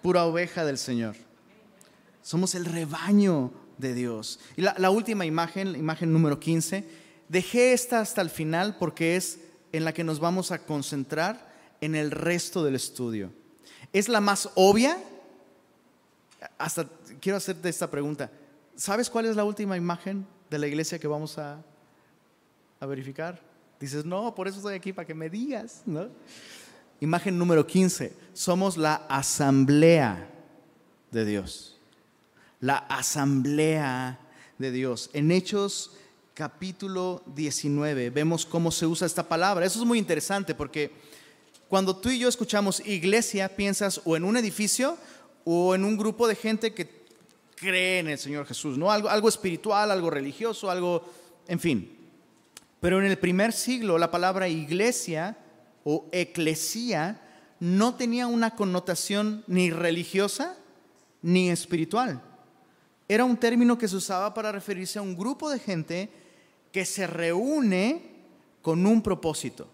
[0.01, 1.15] Pura oveja del Señor.
[2.21, 4.39] Somos el rebaño de Dios.
[4.55, 6.87] Y la, la última imagen, la imagen número 15,
[7.27, 9.39] dejé esta hasta el final porque es
[9.71, 13.31] en la que nos vamos a concentrar en el resto del estudio.
[13.91, 14.97] Es la más obvia.
[16.57, 16.87] Hasta
[17.19, 18.31] quiero hacerte esta pregunta.
[18.75, 21.61] ¿Sabes cuál es la última imagen de la iglesia que vamos a,
[22.79, 23.41] a, verificar?
[23.79, 25.83] Dices, no, por eso estoy aquí, para que me digas.
[26.99, 28.13] Imagen número 15.
[28.33, 30.29] Somos la asamblea
[31.11, 31.77] de Dios.
[32.61, 34.19] La asamblea
[34.57, 35.09] de Dios.
[35.13, 35.91] En Hechos
[36.39, 39.65] capítulo 19 vemos cómo se usa esta palabra.
[39.65, 40.91] Eso es muy interesante porque
[41.69, 44.97] cuando tú y yo escuchamos iglesia, piensas o en un edificio
[45.45, 47.05] o en un grupo de gente que
[47.55, 48.91] cree en el Señor Jesús, ¿no?
[48.91, 51.05] Algo, algo espiritual, algo religioso, algo,
[51.47, 51.95] en fin.
[52.79, 55.37] Pero en el primer siglo la palabra iglesia
[55.83, 57.21] o eclesía
[57.59, 60.57] no tenía una connotación ni religiosa
[61.21, 62.19] ni espiritual.
[63.07, 66.09] Era un término que se usaba para referirse a un grupo de gente
[66.71, 68.01] que se reúne
[68.63, 69.67] con un propósito.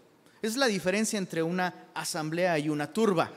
[0.46, 3.32] Es la diferencia entre una asamblea y una turba.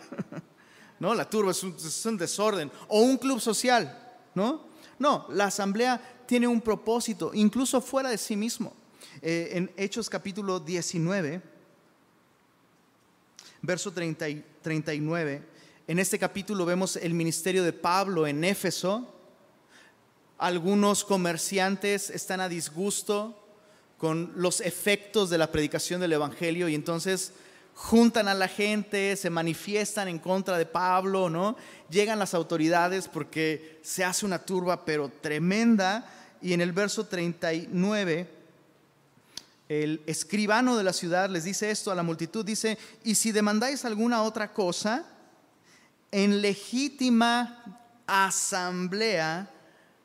[1.01, 1.15] ¿No?
[1.15, 2.71] La turba es un, es un desorden.
[2.89, 4.19] O un club social.
[4.35, 4.67] ¿no?
[4.99, 8.75] No, la asamblea tiene un propósito, incluso fuera de sí mismo.
[9.23, 11.41] Eh, en Hechos capítulo 19,
[13.63, 14.27] verso 30,
[14.61, 15.43] 39.
[15.87, 19.15] En este capítulo vemos el ministerio de Pablo en Éfeso.
[20.37, 23.48] Algunos comerciantes están a disgusto
[23.99, 27.33] con los efectos de la predicación del Evangelio y entonces
[27.75, 31.57] juntan a la gente, se manifiestan en contra de Pablo, ¿no?
[31.91, 38.39] Llegan las autoridades porque se hace una turba pero tremenda y en el verso 39
[39.69, 43.85] el escribano de la ciudad les dice esto a la multitud, dice, y si demandáis
[43.85, 45.05] alguna otra cosa,
[46.11, 49.51] en legítima asamblea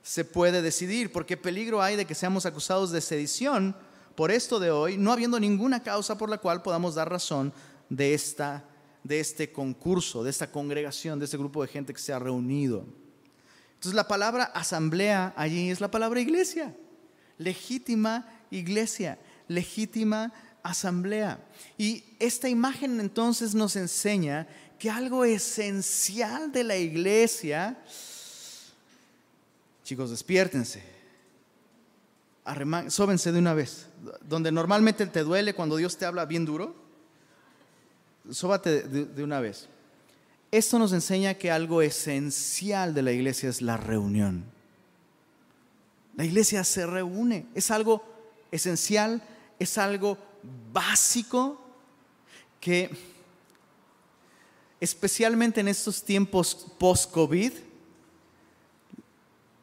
[0.04, 3.76] se puede decidir, porque peligro hay de que seamos acusados de sedición
[4.16, 7.52] por esto de hoy, no habiendo ninguna causa por la cual podamos dar razón
[7.89, 8.63] de, esta,
[9.04, 12.86] de este concurso, de esta congregación, de este grupo de gente que se ha reunido.
[13.74, 16.76] Entonces la palabra asamblea allí es la palabra iglesia,
[17.39, 21.39] legítima iglesia legítima asamblea.
[21.78, 24.48] Y esta imagen entonces nos enseña
[24.80, 27.78] que algo esencial de la iglesia,
[29.84, 30.84] chicos, despiértense,
[32.88, 33.88] sóbense de una vez,
[34.22, 36.76] donde normalmente te duele cuando Dios te habla bien duro,
[38.30, 39.67] sóbate de, de una vez.
[40.52, 44.46] Esto nos enseña que algo esencial de la iglesia es la reunión.
[46.15, 48.04] La iglesia se reúne, es algo
[48.52, 49.24] esencial
[49.60, 50.17] es algo
[50.72, 51.60] básico
[52.60, 52.89] que
[54.80, 57.52] especialmente en estos tiempos post-COVID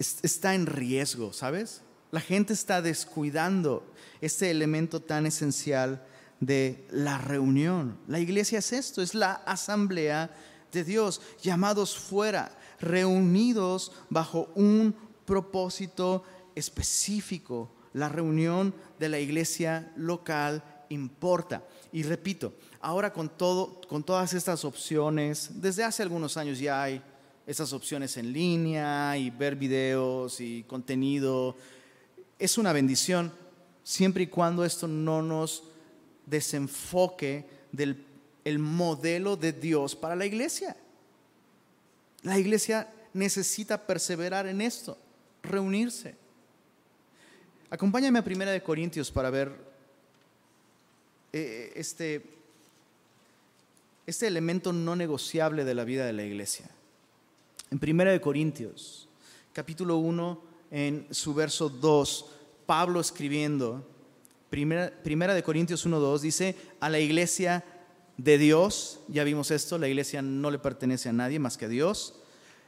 [0.01, 1.83] está en riesgo, ¿sabes?
[2.11, 3.87] La gente está descuidando
[4.21, 6.05] este elemento tan esencial
[6.41, 7.99] de la reunión.
[8.09, 10.35] La iglesia es esto, es la asamblea
[10.73, 14.95] de Dios, llamados fuera, reunidos bajo un
[15.27, 21.65] propósito específico la reunión de la iglesia local importa.
[21.93, 27.03] Y repito, ahora con, todo, con todas estas opciones, desde hace algunos años ya hay
[27.51, 31.57] esas opciones en línea y ver videos y contenido.
[32.39, 33.33] Es una bendición
[33.83, 35.65] siempre y cuando esto no nos
[36.27, 38.07] desenfoque del
[38.45, 40.77] el modelo de Dios para la iglesia.
[42.23, 44.97] La iglesia necesita perseverar en esto,
[45.43, 46.15] reunirse.
[47.69, 49.53] Acompáñame a Primera de Corintios para ver
[51.33, 52.25] eh, este,
[54.07, 56.71] este elemento no negociable de la vida de la iglesia.
[57.71, 59.09] En Primera de Corintios,
[59.53, 62.27] capítulo 1, en su verso 2,
[62.67, 63.87] Pablo escribiendo,
[64.51, 67.65] Primera, primera de Corintios 1, 2, dice, a la iglesia
[68.17, 71.69] de Dios, ya vimos esto, la iglesia no le pertenece a nadie más que a
[71.69, 72.15] Dios,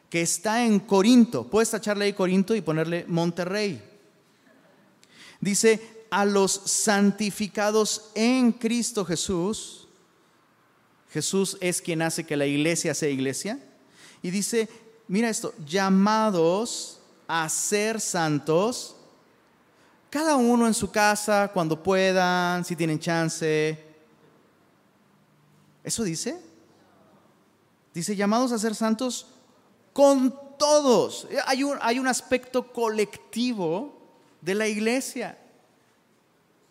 [0.09, 1.51] que está en Corinto.
[1.51, 3.83] Puedes tacharle ahí Corinto y ponerle Monterrey.
[5.41, 9.89] Dice, a los santificados en Cristo Jesús.
[11.11, 13.59] Jesús es quien hace que la iglesia sea iglesia.
[14.23, 14.69] Y dice,
[15.09, 18.97] mira esto, llamados a ser santos,
[20.11, 23.83] cada uno en su casa, cuando puedan, si tienen chance.
[25.83, 26.39] ¿Eso dice?
[27.95, 29.27] Dice, llamados a ser santos
[29.93, 31.27] con todos.
[31.47, 33.99] Hay un, hay un aspecto colectivo
[34.41, 35.39] de la iglesia.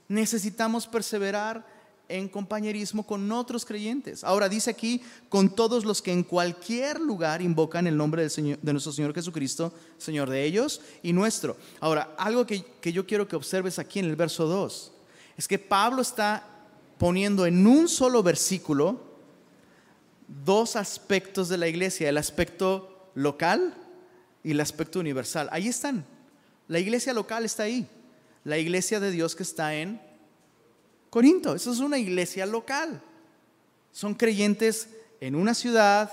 [0.07, 1.65] Necesitamos perseverar
[2.11, 4.23] en compañerismo con otros creyentes.
[4.23, 8.91] Ahora dice aquí, con todos los que en cualquier lugar invocan el nombre de nuestro
[8.91, 11.57] Señor Jesucristo, Señor de ellos y nuestro.
[11.79, 14.91] Ahora, algo que, que yo quiero que observes aquí en el verso 2,
[15.37, 16.45] es que Pablo está
[16.97, 19.11] poniendo en un solo versículo
[20.27, 23.73] dos aspectos de la iglesia, el aspecto local
[24.43, 25.49] y el aspecto universal.
[25.51, 26.05] Ahí están.
[26.67, 27.87] La iglesia local está ahí.
[28.43, 30.01] La iglesia de Dios que está en
[31.11, 31.53] Corinto.
[31.53, 33.01] Eso es una iglesia local.
[33.91, 36.09] Son creyentes en una ciudad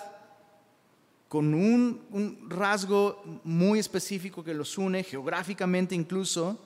[1.29, 6.59] con un, rasgo muy específico que los une, geográficamente incluso.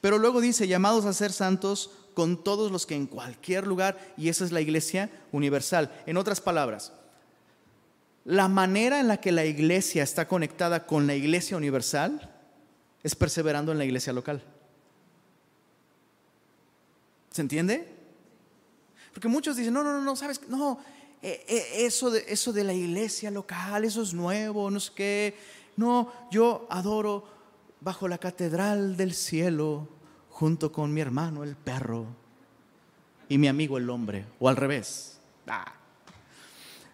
[0.00, 4.28] Pero luego dice, llamados a ser santos con todos los que en cualquier lugar, y
[4.28, 5.92] esa es la iglesia universal.
[6.06, 6.92] En otras palabras,
[8.24, 12.34] la manera en la que la iglesia está conectada con la iglesia universal
[13.04, 14.42] es perseverando en la iglesia local.
[17.30, 17.88] ¿Se entiende?
[19.12, 20.80] Porque muchos dicen, no, no, no, no, sabes, no,
[21.22, 25.38] eh, eh, eso, de, eso de la iglesia local, eso es nuevo, no sé qué.
[25.76, 27.24] No, yo adoro
[27.80, 29.88] bajo la catedral del cielo,
[30.28, 32.06] junto con mi hermano el perro
[33.28, 35.18] y mi amigo el hombre, o al revés.
[35.46, 35.74] Ah.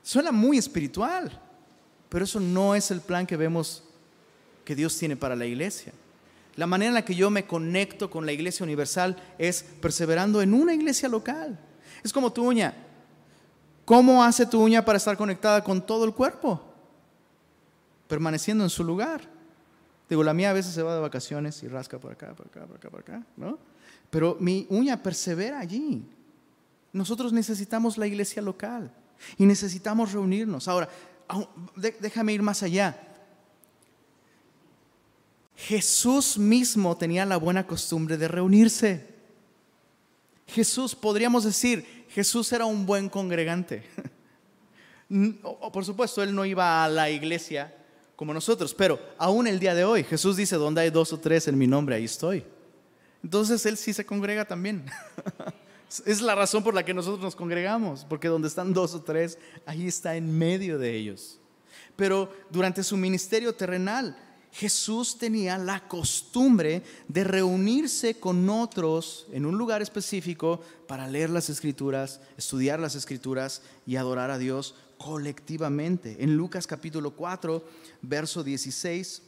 [0.03, 1.41] Suena muy espiritual,
[2.09, 3.85] pero eso no es el plan que vemos
[4.65, 5.93] que Dios tiene para la iglesia.
[6.57, 10.55] La manera en la que yo me conecto con la iglesia universal es perseverando en
[10.55, 11.59] una iglesia local.
[12.03, 12.75] Es como tu uña.
[13.85, 16.61] ¿Cómo hace tu uña para estar conectada con todo el cuerpo?
[18.09, 19.21] Permaneciendo en su lugar.
[20.09, 22.65] Digo, la mía a veces se va de vacaciones y rasca por acá, por acá,
[22.67, 23.59] por acá, por acá, ¿no?
[24.09, 26.05] Pero mi uña persevera allí.
[26.93, 28.91] Nosotros necesitamos la iglesia local
[29.37, 30.69] y necesitamos reunirnos.
[30.69, 30.89] Ahora,
[32.01, 33.06] déjame ir más allá.
[35.57, 39.07] Jesús mismo tenía la buena costumbre de reunirse.
[40.47, 43.85] Jesús, podríamos decir, Jesús era un buen congregante.
[45.73, 47.75] Por supuesto, él no iba a la iglesia
[48.17, 51.49] como nosotros, pero aún el día de hoy, Jesús dice, donde hay dos o tres
[51.49, 52.45] en mi nombre, ahí estoy.
[53.23, 54.85] Entonces él sí se congrega también.
[56.05, 59.39] Es la razón por la que nosotros nos congregamos, porque donde están dos o tres,
[59.65, 61.39] ahí está en medio de ellos.
[61.95, 64.19] Pero durante su ministerio terrenal,
[64.59, 71.51] Jesús tenía la costumbre de reunirse con otros en un lugar específico para leer las
[71.51, 76.17] escrituras, estudiar las escrituras y adorar a Dios colectivamente.
[76.21, 77.63] En Lucas capítulo 4,
[78.01, 79.21] verso 16,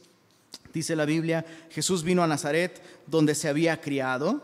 [0.73, 4.41] dice la Biblia, Jesús vino a Nazaret donde se había criado.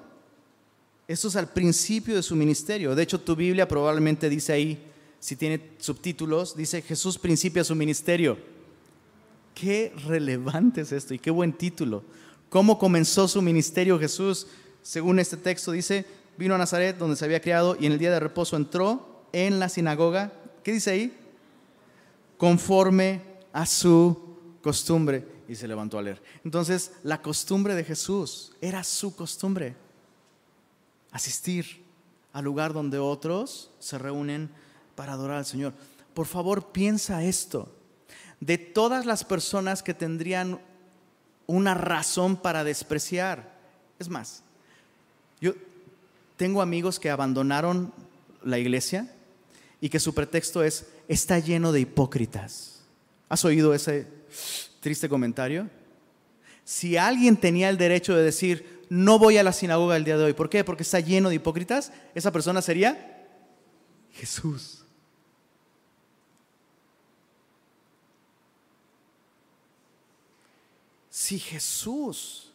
[1.07, 2.93] Esto es al principio de su ministerio.
[2.93, 8.54] De hecho, tu Biblia probablemente dice ahí, si tiene subtítulos, dice Jesús principia su ministerio.
[9.55, 12.03] Qué relevante es esto y qué buen título.
[12.49, 14.47] ¿Cómo comenzó su ministerio Jesús?
[14.83, 16.05] Según este texto dice,
[16.37, 19.57] vino a Nazaret donde se había criado y en el día de reposo entró en
[19.57, 20.33] la sinagoga.
[20.61, 21.17] ¿Qué dice ahí?
[22.37, 23.21] Conforme
[23.53, 26.21] a su costumbre y se levantó a leer.
[26.43, 29.77] Entonces, la costumbre de Jesús era su costumbre.
[31.11, 31.81] Asistir
[32.33, 34.49] al lugar donde otros se reúnen
[34.95, 35.71] para adorar al Señor.
[36.13, 37.74] Por favor, piensa esto
[38.45, 40.59] de todas las personas que tendrían
[41.47, 43.51] una razón para despreciar.
[43.97, 44.43] Es más,
[45.41, 45.53] yo
[46.37, 47.91] tengo amigos que abandonaron
[48.43, 49.11] la iglesia
[49.81, 52.81] y que su pretexto es, está lleno de hipócritas.
[53.29, 54.07] ¿Has oído ese
[54.79, 55.67] triste comentario?
[56.63, 60.23] Si alguien tenía el derecho de decir, no voy a la sinagoga el día de
[60.23, 60.63] hoy, ¿por qué?
[60.63, 63.27] Porque está lleno de hipócritas, esa persona sería
[64.13, 64.84] Jesús.
[71.25, 72.51] Si Jesús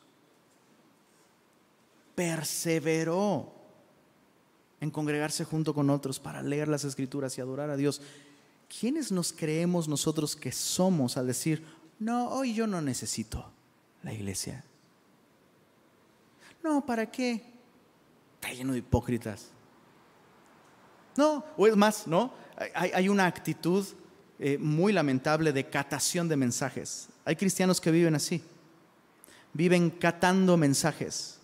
[2.15, 3.53] perseveró
[4.81, 8.01] en congregarse junto con otros para leer las escrituras y adorar a Dios,
[8.79, 11.67] ¿quiénes nos creemos nosotros que somos al decir,
[11.99, 13.45] no, hoy yo no necesito
[14.05, 14.63] la iglesia?
[16.63, 17.43] No, ¿para qué?
[18.37, 19.49] Está lleno de hipócritas.
[21.17, 22.33] No, o es más, ¿no?
[22.77, 23.85] Hay, una actitud
[24.39, 27.09] eh, muy lamentable de catación de mensajes.
[27.25, 28.41] Hay cristianos que viven así.
[29.53, 31.41] Viven catando mensajes.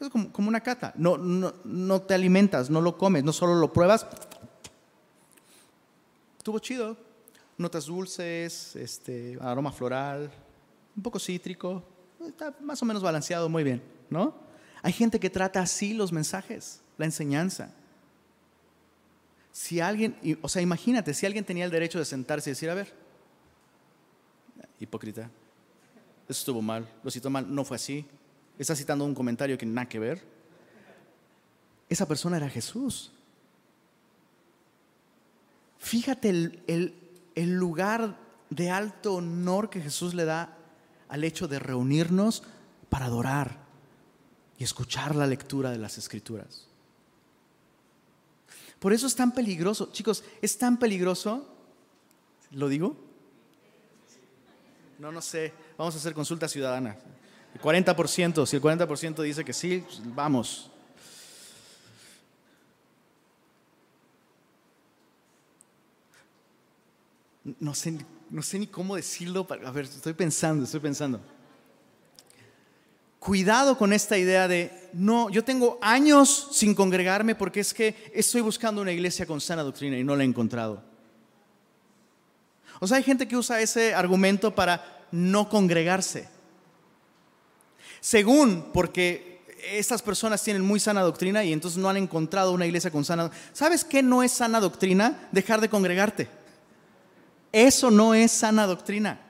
[0.00, 0.92] Es como, una cata.
[0.96, 4.06] No, no, te alimentas, no lo comes, no solo lo pruebas.
[6.38, 6.96] Estuvo chido.
[7.58, 10.30] Notas dulces, este, aroma floral,
[10.96, 11.82] un poco cítrico.
[12.26, 14.34] Está más o menos balanceado, muy bien, ¿no?
[14.80, 17.74] Hay gente que trata así los mensajes, la enseñanza.
[19.52, 22.74] Si alguien, o sea, imagínate, si alguien tenía el derecho de sentarse y decir, a
[22.74, 22.94] ver,
[24.78, 25.30] hipócrita,
[26.30, 28.06] eso estuvo mal, lo citó mal, no fue así,
[28.56, 30.22] está citando un comentario que nada que ver.
[31.88, 33.10] Esa persona era Jesús.
[35.78, 36.94] Fíjate el,
[37.34, 38.16] el lugar
[38.48, 40.56] de alto honor que Jesús le da
[41.08, 42.44] al hecho de reunirnos
[42.88, 43.58] para adorar
[44.56, 46.68] y escuchar la lectura de las escrituras.
[48.78, 51.48] Por eso es tan peligroso, chicos, es tan peligroso,
[52.52, 52.96] ¿lo digo?
[55.00, 56.94] No, no sé, vamos a hacer consulta ciudadana.
[57.54, 59.82] El 40%, si el 40% dice que sí,
[60.14, 60.70] vamos.
[67.58, 69.46] No sé, no sé ni cómo decirlo.
[69.64, 71.18] A ver, estoy pensando, estoy pensando.
[73.18, 78.42] Cuidado con esta idea de, no, yo tengo años sin congregarme porque es que estoy
[78.42, 80.82] buscando una iglesia con sana doctrina y no la he encontrado.
[82.80, 86.28] O sea, hay gente que usa ese argumento para no congregarse.
[88.00, 89.42] Según, porque
[89.72, 93.24] estas personas tienen muy sana doctrina y entonces no han encontrado una iglesia con sana
[93.24, 93.50] doctrina.
[93.52, 95.28] ¿Sabes qué no es sana doctrina?
[95.32, 96.28] Dejar de congregarte.
[97.52, 99.20] Eso no es sana doctrina.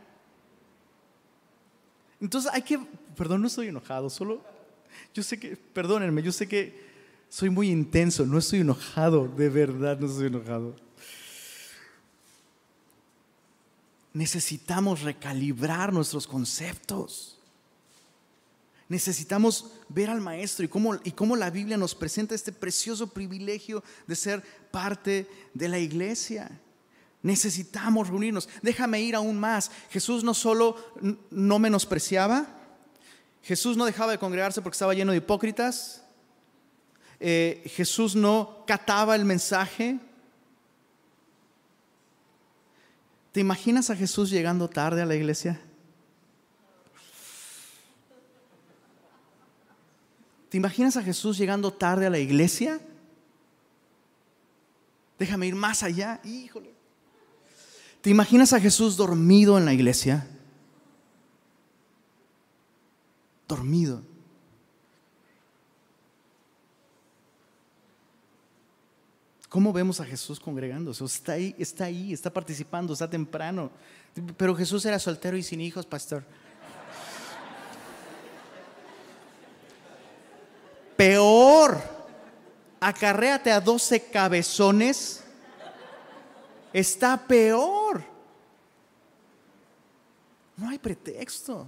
[2.21, 2.79] Entonces hay que,
[3.17, 4.43] perdón, no estoy enojado, solo,
[5.15, 6.91] yo sé que, perdónenme, yo sé que
[7.31, 10.77] soy muy intenso, no estoy enojado, de verdad no estoy enojado.
[14.13, 17.39] Necesitamos recalibrar nuestros conceptos.
[18.89, 23.85] Necesitamos ver al Maestro y cómo, y cómo la Biblia nos presenta este precioso privilegio
[24.07, 24.43] de ser
[24.73, 26.51] parte de la iglesia.
[27.23, 28.49] Necesitamos reunirnos.
[28.63, 29.71] Déjame ir aún más.
[29.91, 30.77] Jesús no solo
[31.31, 32.47] no menospreciaba,
[33.43, 36.03] Jesús no dejaba de congregarse porque estaba lleno de hipócritas.
[37.21, 39.99] Eh, Jesús no cataba el mensaje.
[43.33, 45.61] ¿Te imaginas a Jesús llegando tarde a la iglesia?
[50.49, 52.81] ¿Te imaginas a Jesús llegando tarde a la iglesia?
[55.17, 56.21] Déjame ir más allá.
[56.25, 56.75] Híjole.
[58.01, 60.27] ¿Te imaginas a Jesús dormido en la iglesia?
[63.47, 64.10] Dormido.
[69.51, 71.05] ¿Cómo vemos a Jesús congregándose?
[71.05, 73.71] Está ahí, está ahí, está participando, está temprano.
[74.39, 76.25] Pero Jesús era soltero y sin hijos, pastor.
[80.97, 81.83] Peor,
[82.81, 85.25] acarréate a 12 cabezones
[86.73, 88.03] está peor.
[90.57, 91.67] No hay pretexto.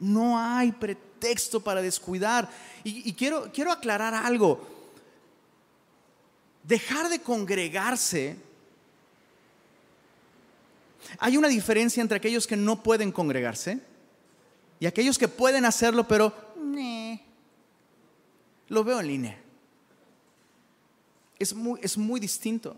[0.00, 2.48] No hay pretexto para descuidar.
[2.82, 4.73] Y, quiero, quiero aclarar algo.
[6.64, 8.36] Dejar de congregarse.
[11.18, 13.80] Hay una diferencia entre aquellos que no pueden congregarse
[14.80, 16.32] y aquellos que pueden hacerlo, pero
[18.68, 19.38] lo veo en línea.
[21.38, 22.76] Es muy, es muy distinto.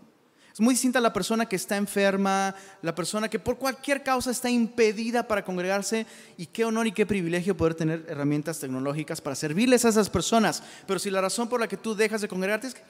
[0.53, 4.31] Es muy distinta a la persona que está enferma, la persona que por cualquier causa
[4.31, 9.35] está impedida para congregarse y qué honor y qué privilegio poder tener herramientas tecnológicas para
[9.35, 10.63] servirles a esas personas.
[10.87, 12.81] Pero si la razón por la que tú dejas de congregarte es que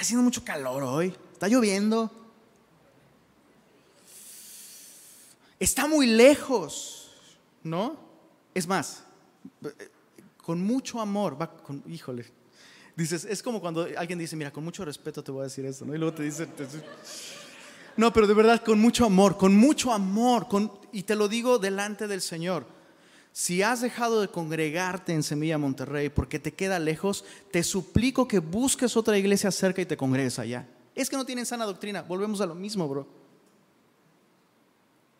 [0.00, 2.10] está haciendo mucho calor hoy, está lloviendo,
[5.58, 7.10] está muy lejos,
[7.62, 7.98] ¿no?
[8.54, 9.04] Es más,
[10.38, 11.36] con mucho amor,
[11.86, 12.24] híjole,
[12.96, 15.84] Dices, es como cuando alguien dice, mira, con mucho respeto te voy a decir esto,
[15.84, 15.94] ¿no?
[15.94, 16.48] Y luego te dice,
[17.96, 21.58] no, pero de verdad, con mucho amor, con mucho amor, con, y te lo digo
[21.58, 22.66] delante del Señor.
[23.32, 28.40] Si has dejado de congregarte en Semilla Monterrey porque te queda lejos, te suplico que
[28.40, 30.66] busques otra iglesia cerca y te congregues allá.
[30.94, 32.02] Es que no tienen sana doctrina.
[32.02, 33.06] Volvemos a lo mismo, bro.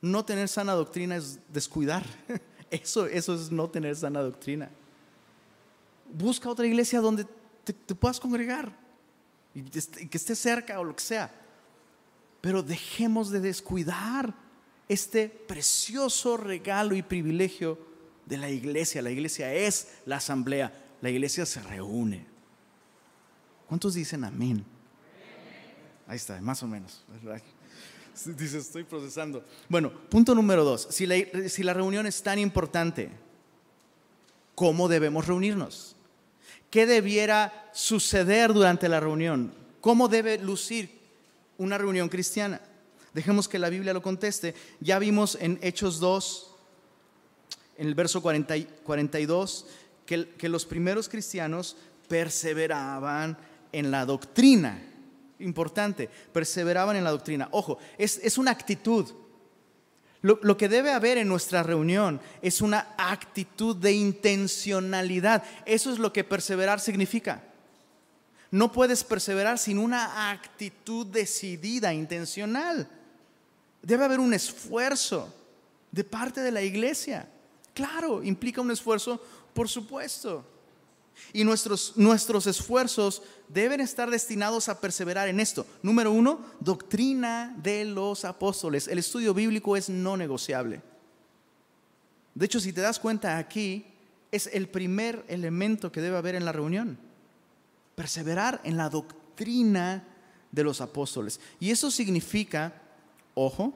[0.01, 2.05] No tener sana doctrina es descuidar.
[2.71, 4.71] Eso, eso es no tener sana doctrina.
[6.13, 7.27] Busca otra iglesia donde
[7.65, 8.73] te, puedas congregar
[9.53, 11.35] y que esté cerca o lo que sea.
[12.41, 14.33] Pero dejemos de descuidar
[14.89, 17.89] este precioso regalo y privilegio
[18.31, 19.03] de la iglesia.
[19.03, 20.72] La iglesia es la asamblea,
[21.03, 22.24] la iglesia se reúne.
[23.68, 24.64] ¿Cuántos dicen amén?
[26.07, 27.05] Ahí está, más o menos.
[28.37, 29.45] Dice, estoy procesando.
[29.68, 30.89] Bueno, punto número dos.
[30.91, 31.16] Si la,
[31.49, 33.11] si la reunión es tan importante,
[34.55, 35.97] ¿cómo debemos reunirnos?
[36.70, 39.55] ¿Qué debiera suceder durante la reunión?
[39.81, 40.91] ¿Cómo debe lucir
[41.57, 42.61] una reunión cristiana?
[43.14, 44.55] Dejemos que la Biblia lo conteste.
[44.81, 46.49] Ya vimos en Hechos 2,
[47.81, 49.66] en el verso 42,
[50.05, 51.78] que, los primeros cristianos
[52.09, 53.39] perseveraban
[53.72, 54.83] en la doctrina.
[55.39, 57.49] Importante, perseveraban en la doctrina.
[57.53, 59.07] Ojo, es, es una actitud.
[60.20, 65.43] Lo, que debe haber en nuestra reunión es una actitud de intencionalidad.
[65.64, 67.43] Eso es lo que perseverar significa.
[68.51, 72.87] No puedes perseverar sin una actitud decidida, intencional.
[73.81, 75.35] Debe haber un esfuerzo
[75.91, 77.26] de parte de la iglesia.
[77.81, 79.18] Claro, implica un esfuerzo,
[79.55, 80.45] por supuesto.
[81.33, 85.66] Y nuestros, nuestros esfuerzos deben estar destinados a perseverar en esto.
[85.83, 88.87] Número uno, doctrina de los apóstoles.
[88.87, 90.83] El estudio bíblico es no negociable.
[92.35, 93.87] De hecho, si te das cuenta aquí,
[94.31, 96.99] es el primer elemento que debe haber en la reunión.
[97.95, 100.07] Perseverar en la doctrina
[100.53, 101.41] de los apóstoles.
[101.59, 102.74] Y eso significa,
[103.33, 103.74] ojo,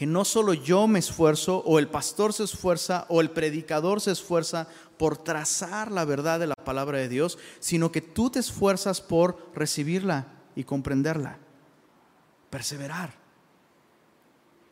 [0.00, 4.12] que no solo yo me esfuerzo o el pastor se esfuerza o el predicador se
[4.12, 9.02] esfuerza por trazar la verdad de la palabra de Dios, sino que tú te esfuerzas
[9.02, 11.38] por recibirla y comprenderla.
[12.48, 13.12] Perseverar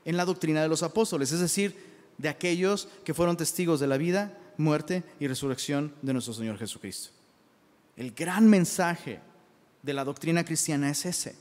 [0.06, 1.76] en la doctrina de los apóstoles, es decir,
[2.16, 7.10] de aquellos que fueron testigos de la vida, muerte y resurrección de nuestro Señor Jesucristo.
[7.98, 9.20] El gran mensaje
[9.82, 11.36] de la doctrina cristiana es ese.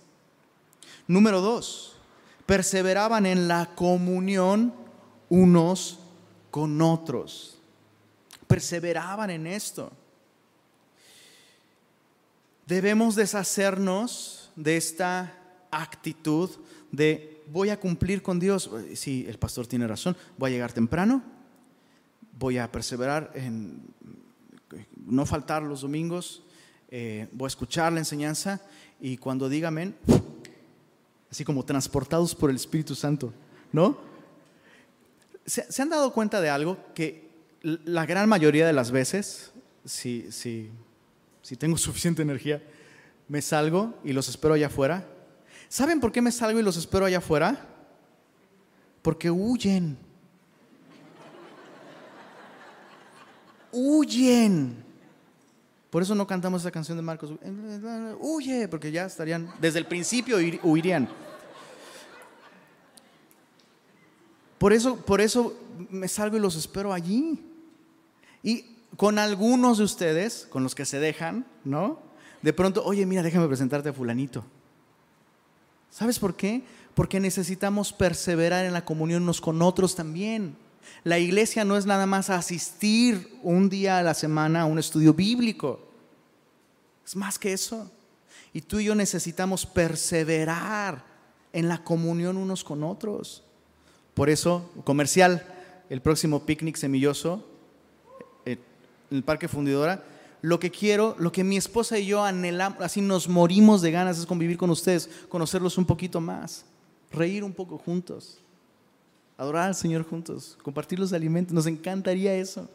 [1.08, 1.97] Número dos,
[2.48, 4.74] perseveraban en la comunión
[5.30, 6.00] unos
[6.50, 7.60] con otros.
[8.48, 9.92] Perseveraban en esto.
[12.66, 15.38] Debemos deshacernos de esta
[15.70, 16.50] actitud
[16.92, 18.72] de voy a cumplir con Dios.
[18.96, 21.22] Si el pastor tiene razón, voy a llegar temprano,
[22.40, 23.82] voy a perseverar en
[25.06, 26.44] no faltar los domingos,
[26.90, 28.62] eh, voy a escuchar la enseñanza
[29.02, 29.96] y cuando diga amén,
[31.32, 33.34] así como transportados por el Espíritu Santo,
[33.72, 33.98] ¿no?
[35.46, 36.78] ¿Se, ¿Se, han dado cuenta de algo?
[36.94, 37.30] Que
[37.62, 39.52] la gran mayoría de las veces,
[39.86, 40.70] si, si,
[41.42, 42.62] si tengo suficiente energía,
[43.28, 45.08] me salgo y los espero allá afuera.
[45.70, 47.68] ¿Saben por qué me salgo y los espero allá afuera?
[49.02, 49.98] Porque huyen.
[53.72, 54.87] Huyen.
[55.90, 57.32] Por eso no cantamos esa canción de Marcos.
[58.20, 61.08] Huye, porque ya estarían, desde el principio huirían.
[64.58, 65.54] Por eso, por eso
[65.90, 67.40] me salgo y los espero allí.
[68.44, 68.66] Y
[68.96, 72.00] con algunos de ustedes, con los que se dejan, ¿no?
[72.42, 74.44] De pronto, oye, mira, déjame presentarte a fulanito.
[75.90, 76.64] ¿Sabes por qué?
[76.96, 80.56] Porque necesitamos perseverar en la comunión unos con otros también.
[81.04, 85.14] La iglesia no es nada más asistir un día a la semana a un estudio
[85.14, 85.80] bíblico.
[87.06, 87.90] Es más que eso.
[88.54, 91.04] Y tú y yo necesitamos perseverar
[91.54, 93.44] en la comunión unos con otros.
[94.14, 95.46] Por eso, comercial,
[95.90, 97.48] el próximo picnic semilloso
[98.46, 98.58] eh,
[99.10, 100.04] en el Parque Fundidora,
[100.42, 104.20] lo que quiero, lo que mi esposa y yo anhelamos, así nos morimos de ganas
[104.20, 106.66] es convivir con ustedes, conocerlos un poquito más,
[107.12, 108.40] reír un poco juntos,
[109.38, 112.70] adorar al Señor juntos, compartir los alimentos, nos encantaría eso.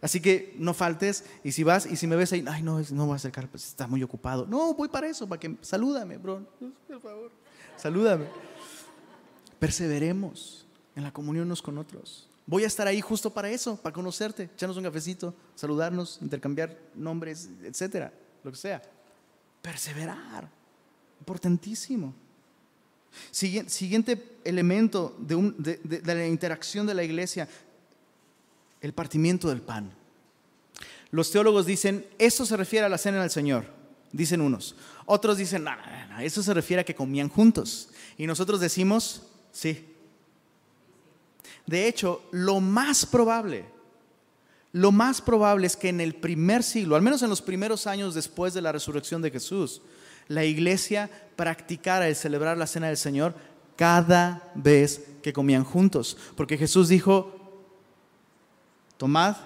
[0.00, 3.06] Así que no faltes y si vas y si me ves ahí, ay no, no
[3.06, 4.46] voy a acercar, pues está muy ocupado.
[4.46, 6.46] No, voy para eso, para que salúdame, bro,
[6.86, 7.32] por favor,
[7.76, 8.26] salúdame
[9.58, 12.28] perseveremos en la comunión unos con otros.
[12.46, 17.50] Voy a estar ahí justo para eso, para conocerte, echarnos un cafecito, saludarnos, intercambiar nombres,
[17.62, 18.12] etcétera,
[18.42, 18.82] lo que sea.
[19.60, 20.48] Perseverar,
[21.20, 22.14] importantísimo.
[23.30, 27.48] Siguiente elemento de, la interacción de la iglesia,
[28.80, 29.90] el partimiento del pan.
[31.10, 33.64] Los teólogos dicen, eso se refiere a la cena del Señor,
[34.12, 34.76] dicen unos.
[35.06, 37.88] Otros dicen, no, no, no, eso se refiere a que comían juntos.
[38.16, 39.22] Y nosotros decimos,
[39.58, 39.84] Sí.
[41.66, 43.64] De hecho, lo más probable,
[44.72, 48.14] lo más probable es que en el primer siglo, al menos en los primeros años
[48.14, 49.82] después de la resurrección de Jesús,
[50.28, 53.34] la iglesia practicara el celebrar la cena del Señor
[53.76, 56.16] cada vez que comían juntos.
[56.36, 57.32] Porque Jesús dijo,
[58.96, 59.36] tomad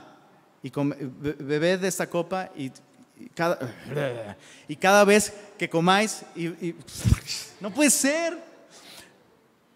[0.63, 2.73] y bebed de esta copa y,
[3.35, 3.59] cada,
[4.67, 6.75] y cada vez que comáis, y,
[7.61, 8.39] no puede ser.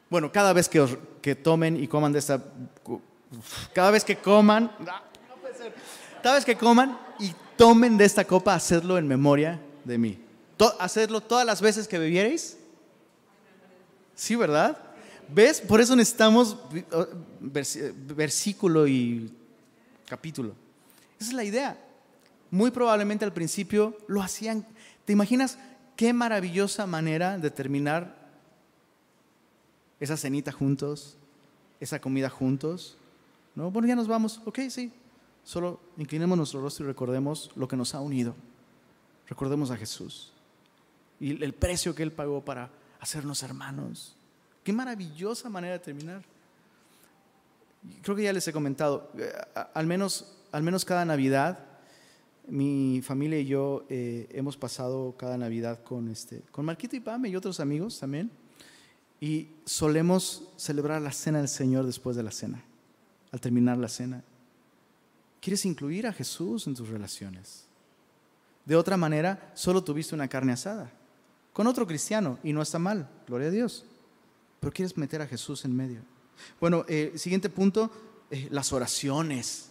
[0.09, 2.43] Bueno, cada vez que, tomen y coman de esta,
[3.75, 4.71] cada vez que coman,
[6.23, 10.26] cada vez que coman y tomen de esta copa, hacedlo en memoria de mí.
[10.79, 12.57] Hacedlo todas las veces que bebierais.
[14.15, 14.79] Sí, ¿verdad?
[15.29, 15.61] ¿Ves?
[15.61, 16.57] Por eso necesitamos
[17.41, 19.33] versículo y
[20.09, 20.55] capítulo.
[21.19, 21.79] Esa es la idea.
[22.51, 24.67] Muy probablemente al principio lo hacían.
[25.05, 25.59] ¿Te imaginas
[25.97, 28.27] qué maravillosa manera de terminar
[30.01, 31.17] esa cenita juntos,
[31.81, 32.97] esa comida juntos.
[33.55, 33.71] ¿No?
[33.71, 34.41] Bueno, ya nos vamos.
[34.45, 34.93] Ok, sí.
[35.45, 38.35] Solo inclinemos nuestro rostro y recordemos lo que nos ha unido.
[39.29, 40.33] Recordemos a Jesús
[41.21, 44.17] y el precio que Él pagó para hacernos hermanos.
[44.63, 46.23] Qué maravillosa manera de terminar.
[48.03, 49.33] Creo que ya les he comentado, eh,
[49.75, 51.65] al menos, al menos cada Navidad,
[52.49, 57.29] mi familia y yo eh, hemos pasado cada Navidad con, este, con Marquito y Pame
[57.29, 58.31] y otros amigos también.
[59.21, 62.63] Y solemos celebrar la cena del Señor después de la cena,
[63.33, 64.23] al terminar la cena.
[65.41, 67.67] ¿Quieres incluir a Jesús en tus relaciones?
[68.65, 70.91] De otra manera, solo tuviste una carne asada
[71.57, 73.87] con otro cristiano y no está mal, gloria a Dios.
[74.61, 76.03] Pero quieres meter a Jesús en medio.
[76.61, 77.91] Bueno, eh, siguiente punto,
[78.31, 79.71] eh, las oraciones.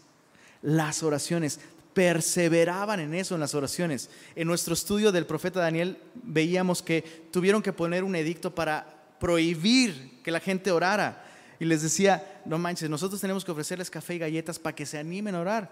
[0.63, 1.59] Las oraciones.
[1.93, 4.09] Perseveraban en eso, en las oraciones.
[4.35, 10.23] En nuestro estudio del profeta Daniel veíamos que tuvieron que poner un edicto para prohibir
[10.23, 11.23] que la gente orara.
[11.59, 14.97] Y les decía, no manches, nosotros tenemos que ofrecerles café y galletas para que se
[14.97, 15.71] animen a orar.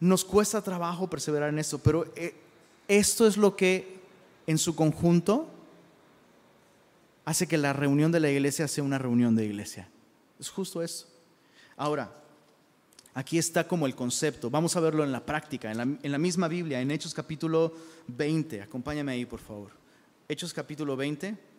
[0.00, 2.41] Nos cuesta trabajo perseverar en esto, pero eh,
[2.88, 4.00] esto es lo que
[4.46, 5.48] en su conjunto
[7.24, 9.88] hace que la reunión de la iglesia sea una reunión de iglesia.
[10.38, 11.08] Es justo eso.
[11.76, 12.12] Ahora,
[13.14, 14.50] aquí está como el concepto.
[14.50, 17.72] Vamos a verlo en la práctica, en la, en la misma Biblia, en Hechos capítulo
[18.08, 18.62] 20.
[18.62, 19.70] Acompáñame ahí, por favor.
[20.28, 21.51] Hechos capítulo 20.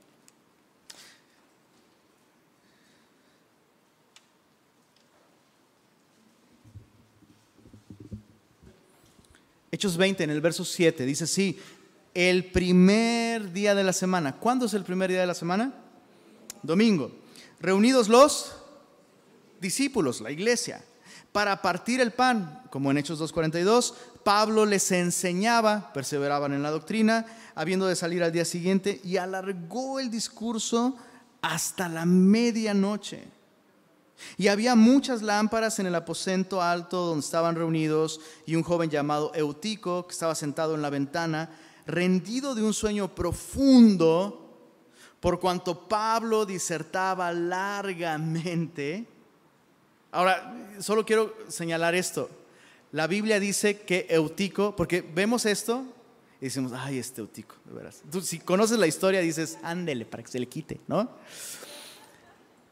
[9.73, 11.57] Hechos 20 en el verso 7 dice así,
[12.13, 14.35] el primer día de la semana.
[14.35, 15.73] ¿Cuándo es el primer día de la semana?
[16.61, 17.11] Domingo.
[17.59, 18.53] Reunidos los
[19.59, 20.85] discípulos, la iglesia,
[21.31, 27.25] para partir el pan, como en Hechos 2.42, Pablo les enseñaba, perseveraban en la doctrina,
[27.55, 30.97] habiendo de salir al día siguiente, y alargó el discurso
[31.41, 33.23] hasta la medianoche.
[34.37, 39.31] Y había muchas lámparas en el aposento alto donde estaban reunidos, y un joven llamado
[39.35, 41.49] Eutico, que estaba sentado en la ventana,
[41.85, 44.39] rendido de un sueño profundo,
[45.19, 49.05] por cuanto Pablo disertaba largamente.
[50.11, 52.29] Ahora, solo quiero señalar esto.
[52.91, 55.85] La Biblia dice que Eutico, porque vemos esto
[56.39, 58.03] y decimos, ay, este Eutico, de veras.
[58.11, 61.09] Tú, si conoces la historia, dices, ándele para que se le quite, ¿no?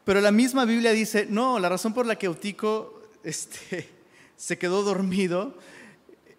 [0.04, 3.88] Pero la misma Biblia dice, no, la razón por la que Eutico este,
[4.36, 5.56] se quedó dormido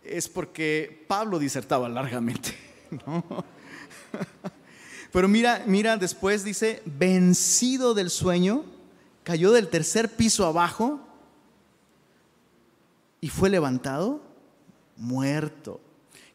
[0.04, 2.56] es porque Pablo disertaba largamente.
[5.12, 8.66] Pero mira, mira, después dice, vencido del sueño,
[9.24, 11.00] cayó del tercer piso abajo
[13.22, 14.22] y fue levantado
[14.98, 15.80] muerto.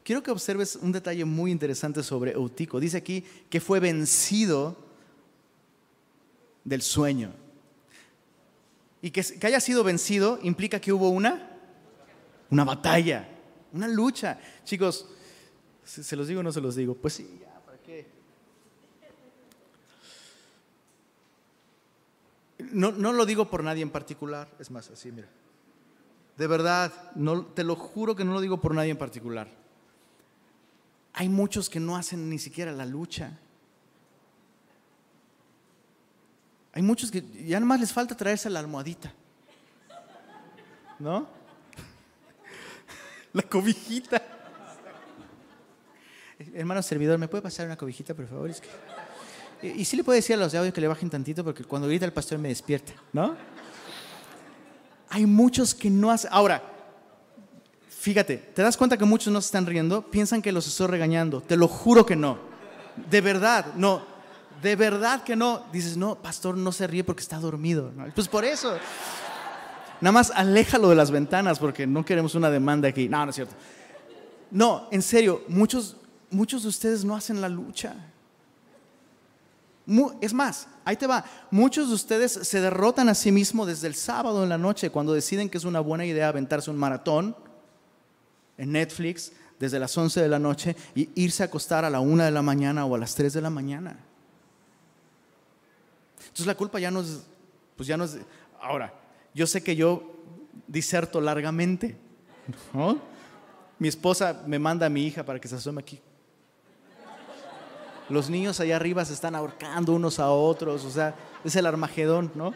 [0.05, 2.81] Quiero que observes un detalle muy interesante sobre Eutico.
[2.81, 4.88] Dice aquí que fue vencido
[6.69, 7.33] del sueño.
[9.01, 11.59] Y que, haya sido vencido implica que hubo una,
[12.51, 13.29] una batalla,
[13.73, 14.39] una lucha.
[14.65, 15.07] Chicos,
[15.89, 16.95] ¿Se los digo o no se los digo?
[16.95, 18.07] Pues sí, ya, ¿para qué?
[22.73, 25.29] No, no lo digo por nadie en particular, es más, así, mira.
[26.37, 29.49] De verdad, no, te lo juro que no lo digo por nadie en particular.
[31.15, 33.39] Hay muchos que no hacen ni siquiera la lucha.
[36.79, 39.13] Hay muchos que ya más les falta traerse la almohadita.
[41.01, 41.27] ¿No?
[43.33, 44.23] La cobijita.
[46.55, 48.53] Hermano servidor, ¿me puede pasar una cobijita, por favor?
[49.61, 51.89] Y, sí le puede decir a los de audio que le bajen tantito porque cuando
[51.89, 53.37] grita el pastor me despierta, ¿no?
[55.09, 56.31] Hay muchos que no hacen...
[56.33, 56.63] Ahora,
[57.89, 60.09] fíjate, ¿te das cuenta que muchos no se están riendo?
[60.13, 61.41] Piensan que los estoy regañando.
[61.41, 62.39] Te lo juro que no.
[63.11, 64.18] De verdad, no.
[64.63, 65.65] De verdad que no.
[65.73, 67.93] Dices, no, pastor no se ríe porque está dormido.
[68.15, 68.77] Pues por eso.
[70.01, 73.09] Nada más aléjalo de las ventanas porque no queremos una demanda aquí.
[73.09, 73.55] No, no es cierto.
[74.51, 75.97] No, en serio, muchos
[76.31, 77.95] muchos de ustedes no hacen la lucha.
[80.21, 81.25] Es más, ahí te va.
[81.51, 85.15] Muchos de ustedes se derrotan a sí mismos desde el sábado en la noche cuando
[85.15, 87.35] deciden que es una buena idea aventarse un maratón
[88.59, 92.25] en Netflix desde las 11 de la noche y irse a acostar a la 1
[92.25, 93.99] de la mañana o a las 3 de la mañana.
[96.29, 97.27] Entonces la culpa ya no es,
[97.77, 98.07] pues ya no.
[98.61, 98.95] Ahora,
[99.35, 100.15] yo sé que yo
[100.67, 101.97] diserto largamente.
[103.79, 106.01] Mi esposa me manda a mi hija para que se asome aquí.
[108.09, 111.15] Los niños allá arriba se están ahorcando unos a otros, o sea,
[111.45, 112.55] es el Armagedón, ¿no?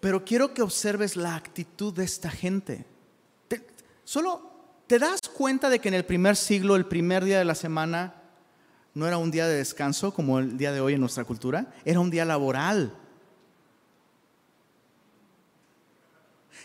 [0.00, 2.84] Pero quiero que observes la actitud de esta gente.
[4.02, 4.50] solo
[4.88, 8.21] te das cuenta de que en el primer siglo, el primer día de la semana,
[8.94, 12.00] no era un día de descanso como el día de hoy en nuestra cultura, era
[12.00, 12.96] un día laboral.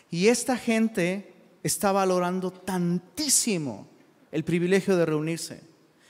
[0.09, 3.87] Y esta gente está valorando tantísimo
[4.31, 5.61] el privilegio de reunirse,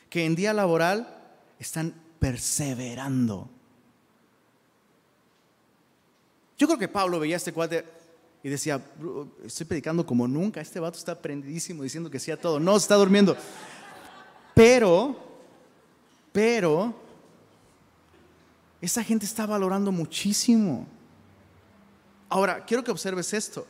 [0.09, 1.17] que en día laboral
[1.59, 3.49] están perseverando.
[6.57, 7.85] Yo creo que Pablo veía este cuate
[8.43, 8.81] y decía,
[9.45, 12.95] estoy predicando como nunca, este vato está prendidísimo diciendo que sí a todo, no, está
[12.95, 13.35] durmiendo.
[14.55, 15.26] Pero,
[16.37, 16.93] pero,
[18.79, 20.85] esa gente está valorando muchísimo.
[22.29, 23.65] Ahora, quiero que observes esto.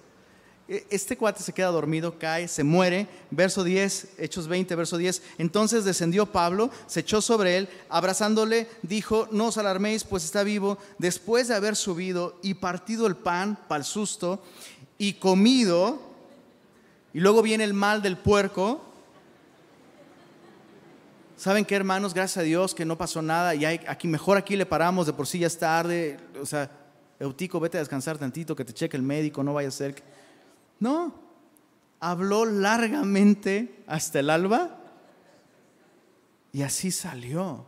[0.67, 3.07] E, este cuate se queda dormido, cae, se muere.
[3.31, 5.21] Verso 10, Hechos 20, verso 10.
[5.37, 10.77] Entonces descendió Pablo, se echó sobre él, abrazándole, dijo, no os alarméis, pues está vivo.
[10.97, 14.43] Después de haber subido y partido el pan para el susto
[14.97, 16.01] y comido,
[17.13, 18.86] y luego viene el mal del puerco.
[21.37, 22.15] ¿Saben qué, hermanos?
[22.15, 25.27] Gracias a Dios que no pasó nada y aquí mejor aquí le paramos, de por
[25.27, 26.17] sí ya es tarde.
[26.41, 26.69] O sea,
[27.19, 30.03] Eutico, vete a descansar tantito, que te cheque el médico, no vaya a ser
[30.79, 31.13] no,
[31.99, 34.79] habló largamente hasta el alba
[36.51, 37.65] y así salió.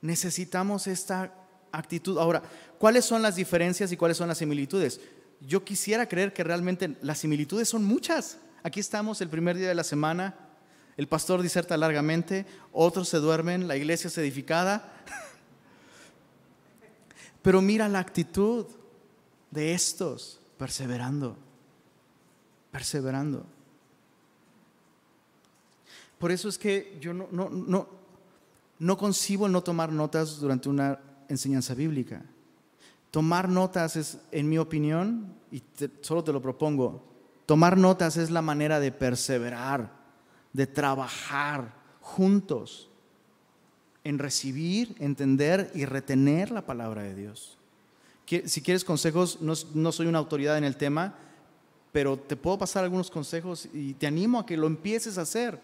[0.00, 1.34] Necesitamos esta
[1.72, 2.18] actitud.
[2.18, 2.42] Ahora,
[2.78, 5.00] ¿cuáles son las diferencias y cuáles son las similitudes?
[5.40, 8.38] Yo quisiera creer que realmente las similitudes son muchas.
[8.66, 10.34] Aquí estamos el primer día de la semana,
[10.96, 14.92] el pastor diserta largamente, otros se duermen, la iglesia es edificada.
[17.42, 18.66] Pero mira la actitud
[19.52, 21.36] de estos, perseverando,
[22.72, 23.46] perseverando.
[26.18, 27.88] Por eso es que yo no, no,
[28.80, 30.98] no, concibo el no tomar notas durante una
[31.28, 32.20] enseñanza bíblica.
[33.12, 35.62] Tomar notas es, en mi opinión, y
[36.00, 37.14] solo te lo propongo,
[37.46, 39.90] tomar notas es la manera de perseverar,
[40.52, 42.90] de trabajar juntos
[44.04, 47.56] en recibir, entender y retener la palabra de Dios.
[48.44, 51.14] Si quieres consejos, no, soy una autoridad en el tema,
[51.92, 55.60] pero te puedo pasar algunos consejos y te animo a que lo empieces a hacer.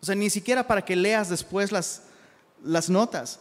[0.00, 3.40] O sea, ni siquiera para que leas después las notas.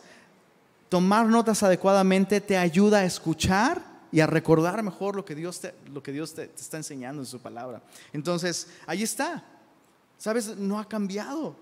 [0.89, 5.73] Tomar notas adecuadamente te ayuda a escuchar y a recordar mejor lo que Dios te,
[5.93, 7.81] lo que Dios te, está enseñando en su palabra.
[8.11, 9.43] Entonces, ahí está.
[10.17, 10.57] ¿Sabes?
[10.57, 11.55] No ha cambiado.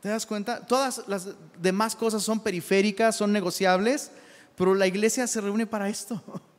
[0.00, 0.64] ¿Te das cuenta?
[0.64, 1.28] Todas las
[1.60, 4.10] demás cosas son periféricas, son negociables,
[4.56, 6.22] pero la iglesia se reúne para esto.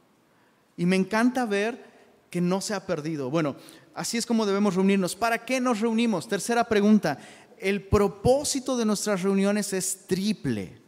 [0.80, 1.84] Y me encanta ver
[2.30, 3.32] que no se ha perdido.
[3.32, 3.56] Bueno,
[3.96, 5.16] así es como debemos reunirnos.
[5.16, 6.28] ¿Para qué nos reunimos?
[6.28, 7.18] Tercera pregunta.
[7.58, 10.80] El propósito de nuestras reuniones es triple.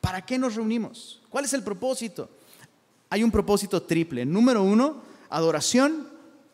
[0.00, 1.22] ¿Para qué nos reunimos?
[1.30, 2.28] ¿Cuál es el propósito?
[3.12, 4.24] Hay un propósito triple.
[4.24, 6.08] Número uno, adoración.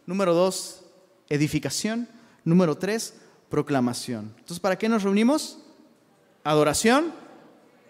[0.07, 0.81] Número dos,
[1.29, 2.09] edificación.
[2.43, 3.15] Número tres,
[3.49, 4.35] proclamación.
[4.39, 5.61] Entonces, ¿para qué nos reunimos?
[6.43, 7.13] Adoración,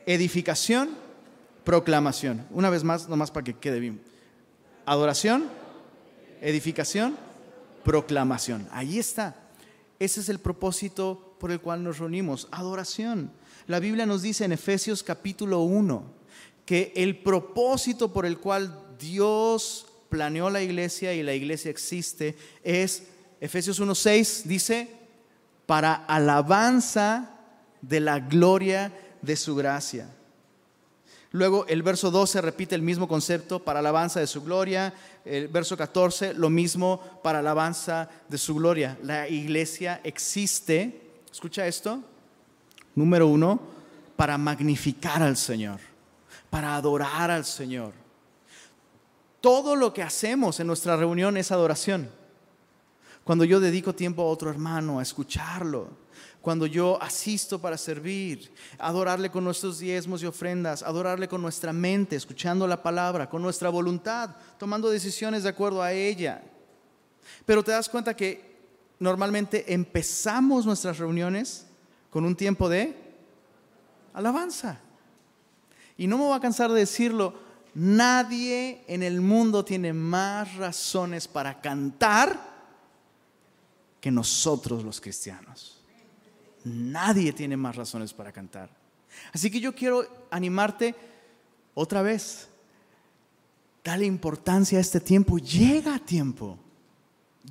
[0.04, 0.90] edificación,
[1.64, 2.46] proclamación.
[2.50, 4.02] Una vez más, nomás para que quede bien.
[4.84, 5.48] Adoración,
[6.42, 7.16] edificación,
[7.86, 8.68] proclamación.
[8.70, 9.34] Ahí está.
[9.98, 12.48] Ese es el propósito por el cual nos reunimos.
[12.50, 13.32] Adoración.
[13.66, 16.17] La Biblia nos dice en Efesios capítulo 1
[16.68, 23.04] que el propósito por el cual Dios planeó la iglesia y la iglesia existe es,
[23.40, 24.86] Efesios 1.6 dice,
[25.64, 27.30] para alabanza
[27.80, 28.92] de la gloria
[29.22, 30.10] de su gracia.
[31.30, 34.92] Luego el verso 12 repite el mismo concepto para alabanza de su gloria.
[35.24, 38.98] El verso 14 lo mismo para alabanza de su gloria.
[39.02, 41.00] La iglesia existe,
[41.32, 42.02] escucha esto,
[42.94, 43.58] número uno,
[44.16, 45.80] para magnificar al Señor,
[46.50, 47.92] para adorar al Señor.
[49.40, 52.10] Todo lo que hacemos en nuestra reunión es adoración.
[53.24, 55.88] Cuando yo dedico tiempo a otro hermano, a escucharlo,
[56.40, 62.16] cuando yo asisto para servir, adorarle con nuestros diezmos y ofrendas, adorarle con nuestra mente,
[62.16, 66.42] escuchando la palabra, con nuestra voluntad, tomando decisiones de acuerdo a ella.
[67.44, 68.56] Pero te das cuenta que
[68.98, 71.66] normalmente empezamos nuestras reuniones
[72.10, 72.96] con un tiempo de
[74.14, 74.80] alabanza.
[75.98, 77.34] Y no me voy a cansar de decirlo,
[77.74, 82.40] nadie en el mundo tiene más razones para cantar
[84.00, 85.82] que nosotros los cristianos.
[86.64, 88.70] Nadie tiene más razones para cantar.
[89.32, 90.94] Así que yo quiero animarte
[91.74, 92.48] otra vez.
[93.82, 95.38] Dale importancia a este tiempo.
[95.38, 96.58] Llega a tiempo.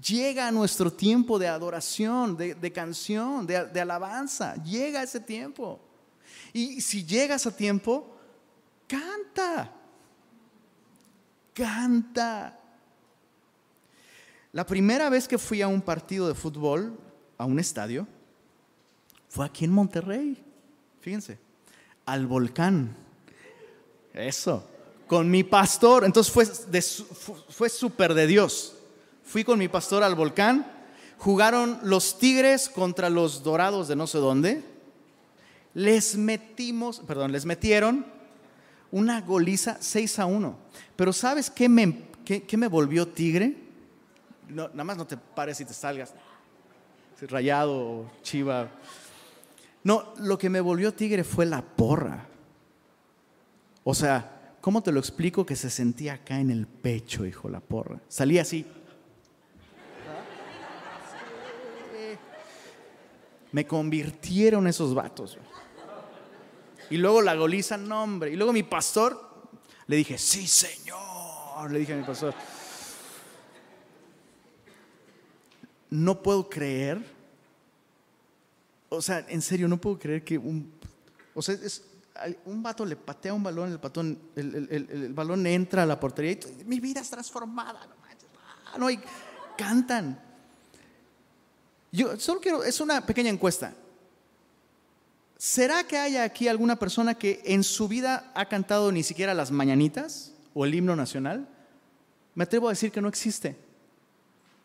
[0.01, 4.55] Llega a nuestro tiempo de adoración, de, canción, de, de alabanza.
[4.63, 5.81] Llega ese tiempo.
[6.53, 8.16] Y si llegas a tiempo,
[8.87, 9.71] canta.
[11.53, 12.59] Canta.
[14.53, 16.97] La primera vez que fui a un partido de fútbol,
[17.37, 18.07] a un estadio,
[19.29, 20.43] fue aquí en Monterrey,
[21.01, 21.37] fíjense,
[22.05, 22.95] al volcán.
[24.13, 24.67] Eso,
[25.05, 26.05] con mi pastor.
[26.05, 26.45] Entonces fue,
[27.49, 28.75] fue súper de Dios.
[29.23, 30.65] Fui con mi pastor al volcán.
[31.19, 34.63] Jugaron los Tigres contra los Dorados de no sé dónde.
[35.73, 38.16] Les metimos, perdón, les metieron
[38.91, 40.57] una goliza 6 a 1.
[40.95, 43.55] Pero ¿sabes qué me, qué, me volvió tigre?
[44.49, 46.13] No, nada más no te pares y te salgas.
[47.21, 48.69] Rayado, chiva.
[49.83, 52.27] No, lo que me volvió tigre fue la porra.
[53.83, 57.59] O sea, ¿cómo te lo explico que se sentía acá en el pecho, hijo, la
[57.59, 57.99] porra?
[58.07, 58.65] Salía así.
[63.51, 65.37] Me convirtieron esos vatos.
[66.89, 68.31] Y luego la goliza, no hombre.
[68.31, 69.49] Y luego mi pastor,
[69.87, 71.71] le dije, sí, señor.
[71.71, 72.33] Le dije a mi pastor,
[75.89, 77.17] no puedo creer
[78.89, 80.71] o sea, en serio, no puedo creer que un.
[81.33, 81.83] O sea, es,
[82.45, 86.63] un vato le patea un balón, el, patón, el, balón entra a la portería y
[86.63, 87.85] mi vida es transformada.
[87.85, 87.95] No,
[88.73, 88.99] ah, no y
[89.57, 90.19] cantan.
[91.91, 93.73] Yo solo quiero, es una pequeña encuesta.
[95.37, 99.51] ¿Será que haya aquí alguna persona que en su vida ha cantado ni siquiera las
[99.51, 101.47] mañanitas o el himno nacional?
[102.33, 103.55] Me atrevo a decir que no existe,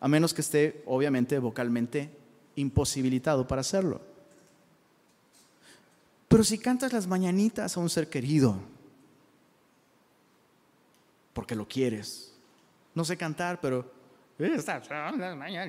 [0.01, 2.11] a menos que esté obviamente vocalmente
[2.57, 4.01] imposibilitado para hacerlo.
[6.29, 8.57] Pero si cantas las mañanitas a un ser querido,
[11.35, 12.33] porque lo quieres,
[12.95, 13.93] no sé cantar, pero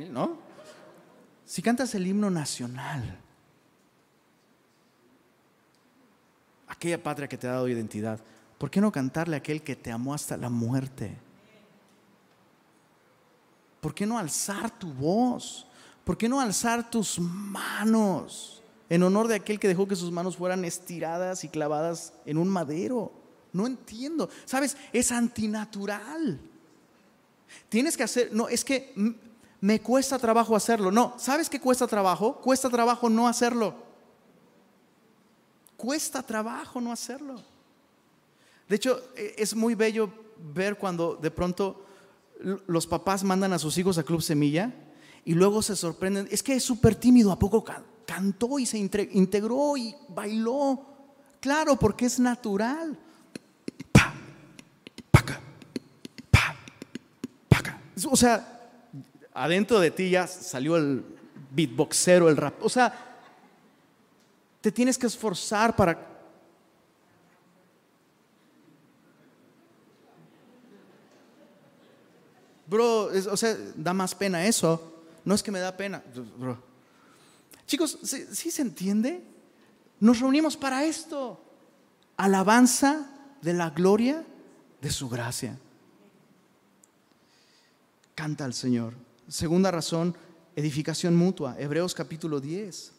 [0.10, 0.38] ¿no?
[1.46, 3.20] Si cantas el himno nacional,
[6.84, 8.20] aquella patria que te ha dado identidad,
[8.58, 11.16] ¿por qué no cantarle a aquel que te amó hasta la muerte?
[13.80, 15.66] ¿Por qué no alzar tu voz?
[16.04, 20.36] ¿Por qué no alzar tus manos en honor de aquel que dejó que sus manos
[20.36, 23.14] fueran estiradas y clavadas en un madero?
[23.54, 24.30] No entiendo.
[24.44, 24.76] ¿Sabes?
[24.92, 26.38] Es antinatural.
[27.70, 28.94] Tienes que hacer, no, es que
[29.62, 30.92] me cuesta trabajo hacerlo.
[30.92, 32.42] No, ¿sabes qué cuesta trabajo?
[32.42, 33.93] Cuesta trabajo no hacerlo.
[35.84, 37.42] Cuesta trabajo no hacerlo.
[38.70, 40.10] De hecho, e, es muy bello
[40.56, 41.86] ver cuando de pronto
[42.68, 44.74] los papás mandan a sus hijos a Club Semilla
[45.26, 46.30] y luego se sorprenden.
[46.32, 47.66] Es que es súper tímido, ¿a poco
[48.06, 50.86] cantó y se integró y bailó?
[51.42, 52.98] Claro, porque es natural.
[58.10, 58.70] O sea,
[59.34, 61.04] adentro de ti ya salió el
[61.52, 62.64] beatboxero, el rap.
[62.64, 63.13] O sea,
[64.64, 66.00] te tienes que esforzar para...
[72.66, 75.04] Bro, o sea, da más pena eso.
[75.26, 76.02] No es que me da pena,
[76.38, 76.58] bro.
[77.68, 79.22] Chicos, ¿sí, se entiende?
[80.00, 81.44] Nos reunimos para esto.
[82.16, 83.10] Alabanza
[83.42, 84.24] de la gloria
[84.80, 85.60] de su gracia
[88.16, 88.94] canta al Señor.
[89.28, 90.16] Segunda razón,
[90.56, 91.58] edificación mutua.
[91.60, 92.93] Hebreos capítulo 10.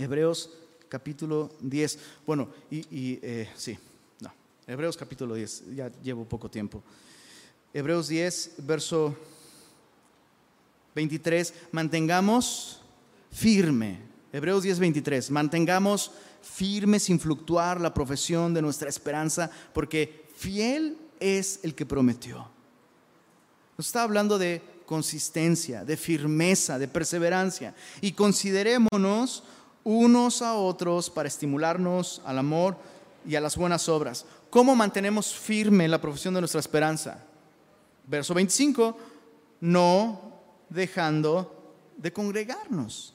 [0.00, 0.50] Hebreos
[0.88, 1.98] capítulo 10.
[2.24, 3.76] Bueno, y, eh, sí,
[4.20, 4.32] no.
[4.64, 5.74] Hebreos capítulo 10.
[5.74, 6.84] Ya llevo poco tiempo.
[7.74, 9.16] Hebreos 10, verso
[10.94, 11.52] 23.
[11.72, 12.80] Mantengamos
[13.32, 13.98] firme.
[14.32, 15.32] Hebreos 10, 23.
[15.32, 22.48] Mantengamos firme sin fluctuar la profesión de nuestra esperanza, porque fiel es el que prometió.
[23.76, 27.74] Nos está hablando de consistencia, de firmeza, de perseverancia.
[28.00, 29.42] Y considerémonos
[29.88, 32.76] unos a otros para estimularnos al amor
[33.26, 34.26] y a las buenas obras.
[34.50, 37.24] ¿Cómo mantenemos firme la profesión de nuestra esperanza?
[38.06, 38.98] Verso 25,
[39.62, 40.20] no
[40.68, 43.14] dejando de congregarnos,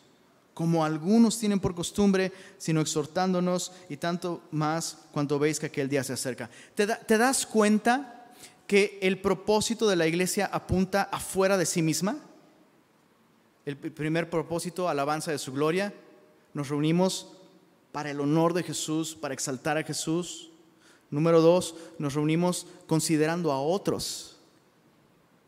[0.55, 6.03] como algunos tienen por costumbre, sino exhortándonos y tanto más cuanto veis que aquel día
[6.03, 6.49] se acerca.
[6.73, 8.31] ¿Te, te das cuenta
[8.65, 12.17] que el propósito de la iglesia apunta afuera de sí misma.
[13.63, 15.93] El primer propósito, alabanza de su gloria.
[16.53, 17.27] Nos reunimos
[17.91, 20.49] para el honor de Jesús, para exaltar a Jesús.
[21.09, 24.37] Número dos, nos reunimos considerando a otros,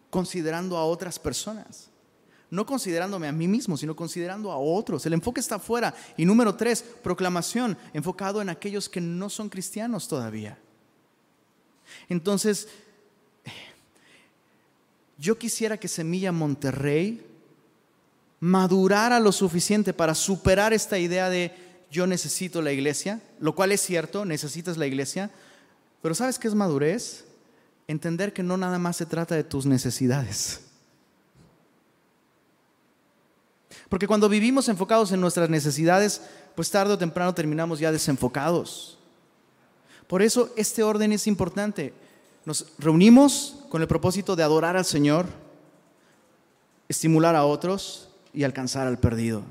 [0.10, 1.90] considerando a otras personas.
[2.52, 5.06] No considerándome a mí mismo, sino considerando a otros.
[5.06, 5.94] El enfoque está afuera.
[6.16, 10.58] Y número tres, proclamación, enfocado en aquellos que no son cristianos todavía.
[12.08, 12.68] Entonces,
[15.18, 17.26] yo quisiera que Semilla Monterrey
[18.40, 21.52] madurara lo suficiente para superar esta idea de
[21.90, 25.32] yo necesito la iglesia, lo cual es cierto, necesitas la iglesia,
[26.02, 27.26] pero ¿sabes qué es madurez?
[27.88, 30.62] Entender que no nada más se trata de tus necesidades.
[33.90, 36.22] Porque cuando vivimos enfocados en nuestras necesidades,
[36.56, 38.98] pues tarde o temprano terminamos ya desenfocados.
[40.08, 41.94] Por eso este orden es importante.
[42.46, 45.28] Nos reunimos con el propósito de adorar al Señor,
[46.88, 48.05] estimular a otros
[48.36, 49.44] y alcanzar al perdido.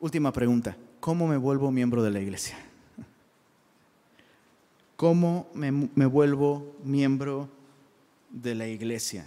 [0.00, 2.56] Última pregunta, ¿cómo me vuelvo miembro de la iglesia?
[4.96, 7.48] ¿Cómo me, vuelvo miembro
[8.30, 9.26] de la iglesia?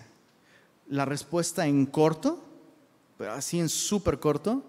[0.88, 2.50] La respuesta en corto
[3.20, 4.64] pero así en súper corto,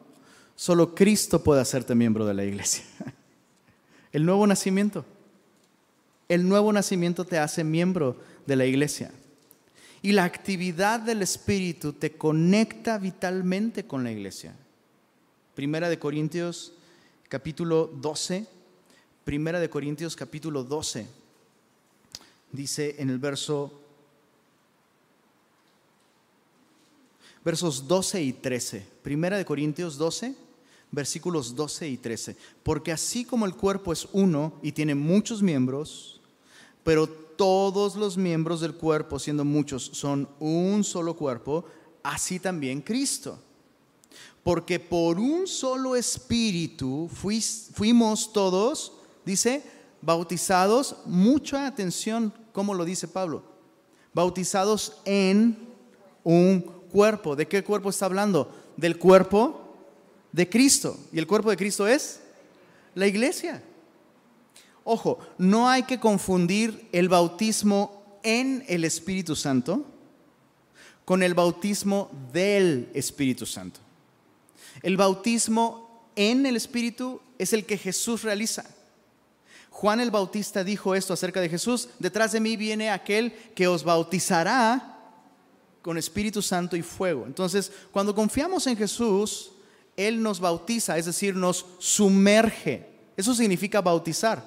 [0.56, 2.82] solo Cristo puede hacerte miembro de la iglesia.
[4.12, 5.04] El nuevo nacimiento.
[6.28, 9.10] El nuevo nacimiento te hace miembro de la iglesia.
[10.02, 14.54] Y la actividad del Espíritu te conecta vitalmente con la iglesia.
[15.54, 16.72] Primera de Corintios
[17.28, 18.46] capítulo 12.
[19.24, 21.06] Primera de Corintios capítulo 12.
[22.52, 23.80] Dice en el verso
[27.44, 28.86] versos 12 y 13.
[29.02, 30.34] Primera de Corintios 12,
[30.90, 32.36] versículos 12 y 13.
[32.62, 36.20] Porque así como el cuerpo es uno y tiene muchos miembros,
[36.84, 41.64] pero todos los miembros del cuerpo, siendo muchos, son un solo cuerpo,
[42.02, 43.38] así también Cristo.
[44.42, 48.92] Porque por un solo espíritu fuimos todos,
[49.24, 49.62] dice,
[50.00, 53.42] bautizados, mucha atención, como lo dice Pablo,
[54.14, 55.68] bautizados en
[56.24, 57.36] un cuerpo.
[57.36, 58.50] ¿De qué cuerpo está hablando?
[58.76, 59.59] Del cuerpo
[60.32, 60.98] de Cristo.
[61.12, 62.20] ¿Y el cuerpo de Cristo es?
[62.94, 63.62] La iglesia.
[64.84, 69.84] Ojo, no hay que confundir el bautismo en el Espíritu Santo
[71.04, 73.80] con el bautismo del Espíritu Santo.
[74.82, 78.64] El bautismo en el Espíritu es el que Jesús realiza.
[79.70, 83.82] Juan el Bautista dijo esto acerca de Jesús, detrás de mí viene aquel que os
[83.82, 84.98] bautizará
[85.82, 87.24] con Espíritu Santo y fuego.
[87.26, 89.52] Entonces, cuando confiamos en Jesús,
[90.08, 92.86] Él nos bautiza, es decir, nos sumerge.
[93.16, 94.42] Eso significa bautizar,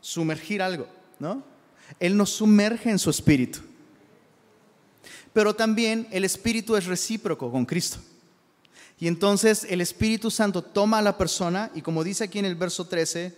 [0.00, 0.88] sumergir algo,
[1.20, 1.44] ¿no?
[2.00, 3.60] Él nos sumerge en su Espíritu.
[5.32, 7.98] Pero también el Espíritu es recíproco con Cristo.
[8.98, 12.56] Y entonces el Espíritu Santo toma a la persona y como dice aquí en el
[12.56, 13.32] verso 13,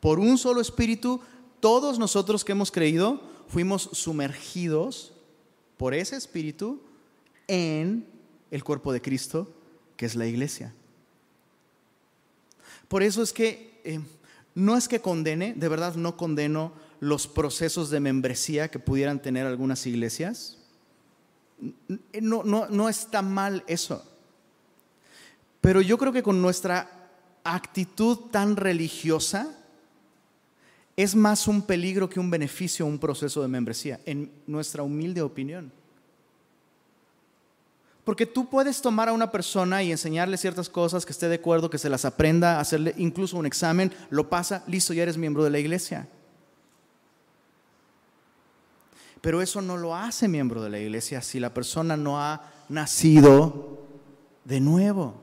[0.00, 1.20] por un solo Espíritu,
[1.60, 5.14] todos nosotros que hemos creído fuimos sumergidos
[5.78, 6.82] por ese Espíritu
[7.46, 8.06] en
[8.50, 9.50] el cuerpo de Cristo,
[9.96, 10.74] que es la iglesia.
[12.88, 14.00] Por eso es que eh,
[14.54, 19.46] no es que condene, de verdad no condeno los procesos de membresía que pudieran tener
[19.46, 20.58] algunas iglesias.
[22.20, 24.04] No, no, no está mal eso.
[25.60, 27.10] Pero yo creo que con nuestra
[27.42, 29.54] actitud tan religiosa,
[30.96, 35.72] es más un peligro que un beneficio un proceso de membresía, en nuestra humilde opinión.
[38.04, 41.70] Porque tú puedes tomar a una persona y enseñarle ciertas cosas que esté de acuerdo,
[41.70, 45.50] que se las aprenda, hacerle incluso un examen, lo pasa, listo, ya eres miembro de
[45.50, 46.06] la iglesia.
[49.22, 53.78] Pero eso no lo hace miembro de la iglesia si la persona no ha nacido
[54.44, 55.14] de nuevo.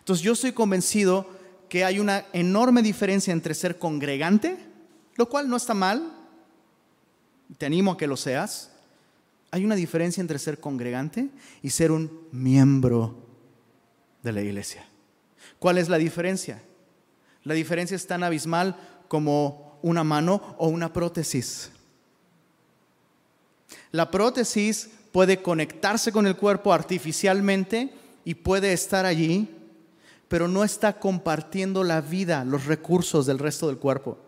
[0.00, 1.26] Entonces yo estoy convencido
[1.70, 4.58] que hay una enorme diferencia entre ser congregante,
[5.16, 6.12] lo cual no está mal,
[7.56, 8.70] te animo a que lo seas,
[9.54, 11.30] hay una diferencia entre ser congregante
[11.62, 13.14] y ser un miembro
[14.20, 14.84] de la iglesia.
[15.60, 16.60] ¿Cuál es la diferencia?
[17.44, 18.76] La diferencia es tan abismal
[19.06, 21.70] como una mano o una prótesis.
[23.92, 27.94] La prótesis puede conectarse con el cuerpo artificialmente
[28.24, 29.48] y puede estar allí,
[30.26, 34.18] pero no está compartiendo la vida, los recursos del resto del cuerpo.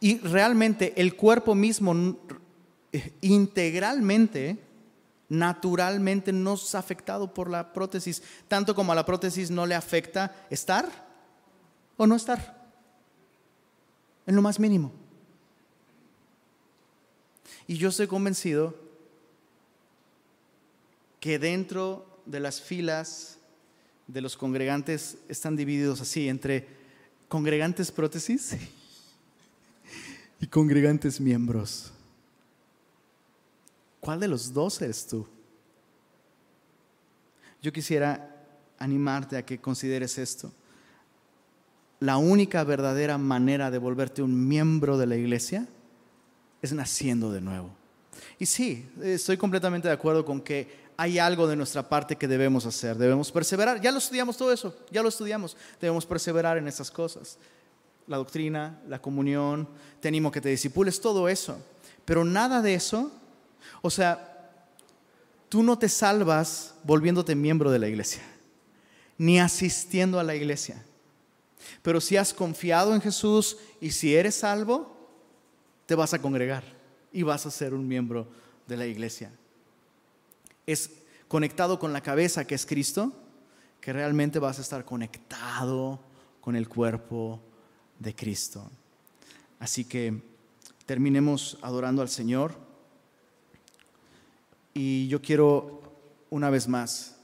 [0.00, 2.16] Y realmente el cuerpo mismo
[3.20, 4.58] integralmente,
[5.28, 10.46] naturalmente no es afectado por la prótesis, tanto como a la prótesis no le afecta
[10.50, 10.88] estar
[11.96, 12.70] o no estar,
[14.26, 14.92] en lo más mínimo.
[17.66, 18.76] Y yo estoy convencido
[21.20, 23.38] que dentro de las filas
[24.06, 26.68] de los congregantes están divididos así, entre
[27.28, 28.54] congregantes prótesis
[30.40, 31.93] y congregantes miembros.
[34.04, 35.26] ¿Cuál de los dos eres tú?
[37.62, 38.36] Yo quisiera
[38.78, 40.52] animarte a que consideres esto.
[42.00, 45.66] La única verdadera manera de volverte un miembro de la iglesia
[46.60, 47.70] es naciendo de nuevo.
[48.38, 52.66] Y sí, estoy completamente de acuerdo con que hay algo de nuestra parte que debemos
[52.66, 53.80] hacer, debemos perseverar.
[53.80, 55.56] Ya lo estudiamos todo eso, ya lo estudiamos.
[55.80, 57.38] Debemos perseverar en esas cosas.
[58.06, 59.66] La doctrina, la comunión,
[60.00, 61.56] te animo que te disipules, todo eso.
[62.04, 63.10] Pero nada de eso
[63.82, 64.60] o sea,
[65.48, 68.22] tú no te salvas volviéndote miembro de la iglesia,
[69.18, 70.82] ni asistiendo a la iglesia.
[71.82, 74.94] Pero si has confiado en Jesús y si eres salvo,
[75.86, 76.64] te vas a congregar
[77.12, 78.28] y vas a ser un miembro
[78.66, 79.30] de la iglesia.
[80.66, 80.90] Es
[81.28, 83.12] conectado con la cabeza que es Cristo,
[83.80, 86.00] que realmente vas a estar conectado
[86.40, 87.40] con el cuerpo
[87.98, 88.70] de Cristo.
[89.58, 90.22] Así que
[90.86, 92.54] terminemos adorando al Señor.
[94.74, 95.82] Y yo quiero
[96.30, 97.16] una vez más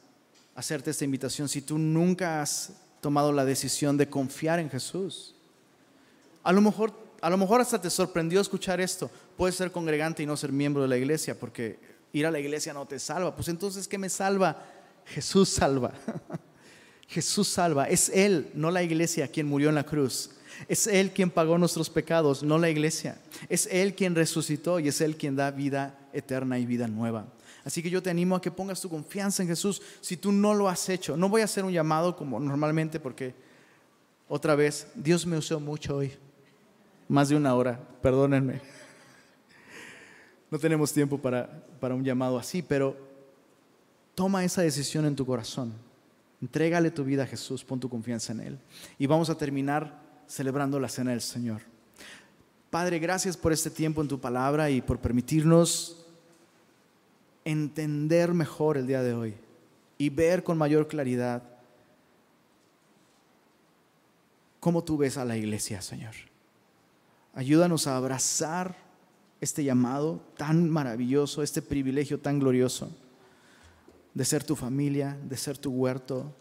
[0.55, 1.48] hacerte esta invitación.
[1.48, 5.35] Si tú nunca has tomado la decisión de confiar en Jesús,
[6.43, 9.10] a lo mejor, a lo mejor hasta te sorprendió escuchar esto.
[9.36, 11.78] Puedes ser congregante y no ser miembro de la iglesia porque
[12.12, 13.35] ir a la iglesia no te salva.
[13.35, 14.64] Pues entonces, ¿qué me salva?
[15.06, 15.93] Jesús salva.
[17.09, 17.89] Jesús salva.
[17.89, 20.31] Es Él, no la iglesia, quien murió en la cruz.
[20.68, 23.18] Es Él quien pagó nuestros pecados, no la iglesia.
[23.48, 27.27] Es Él quien resucitó y es Él quien da vida eterna y vida nueva.
[27.64, 30.54] Así que yo te animo a que pongas tu confianza en Jesús si tú no
[30.54, 31.16] lo has hecho.
[31.16, 33.34] No voy a hacer un llamado como normalmente porque
[34.28, 36.12] otra vez Dios me usó mucho hoy.
[37.08, 38.60] Más de una hora, perdónenme.
[40.50, 42.96] No tenemos tiempo para, para un llamado así, pero
[44.14, 45.72] toma esa decisión en tu corazón.
[46.40, 48.58] Entrégale tu vida a Jesús, pon tu confianza en Él.
[48.98, 51.60] Y vamos a terminar celebrando la cena del Señor.
[52.70, 56.06] Padre, gracias por este tiempo en tu palabra y por permitirnos
[57.44, 59.34] entender mejor el día de hoy
[59.98, 61.42] y ver con mayor claridad
[64.60, 66.14] cómo tú ves a la iglesia, Señor.
[67.34, 68.76] Ayúdanos a abrazar
[69.40, 72.90] este llamado tan maravilloso, este privilegio tan glorioso
[74.14, 76.34] de ser tu familia, de ser tu huerto,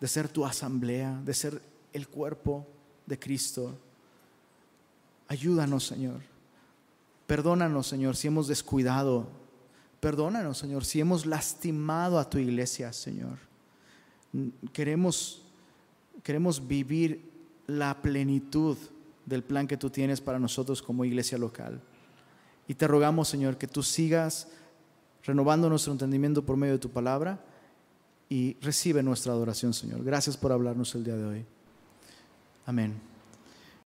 [0.00, 1.62] de ser tu asamblea, de ser
[1.92, 2.66] el cuerpo
[3.06, 3.78] de Cristo.
[5.28, 6.20] Ayúdanos, Señor.
[7.26, 9.41] Perdónanos, Señor, si hemos descuidado.
[10.02, 13.38] Perdónanos, Señor, si hemos lastimado a tu iglesia, Señor.
[14.72, 15.44] Queremos,
[16.24, 17.30] queremos vivir
[17.68, 18.76] la plenitud
[19.24, 21.80] del plan que tú tienes para nosotros como iglesia local.
[22.66, 24.48] Y te rogamos, Señor, que tú sigas
[25.22, 27.38] renovando nuestro entendimiento por medio de tu palabra
[28.28, 30.02] y recibe nuestra adoración, Señor.
[30.02, 31.46] Gracias por hablarnos el día de hoy.
[32.66, 33.11] Amén.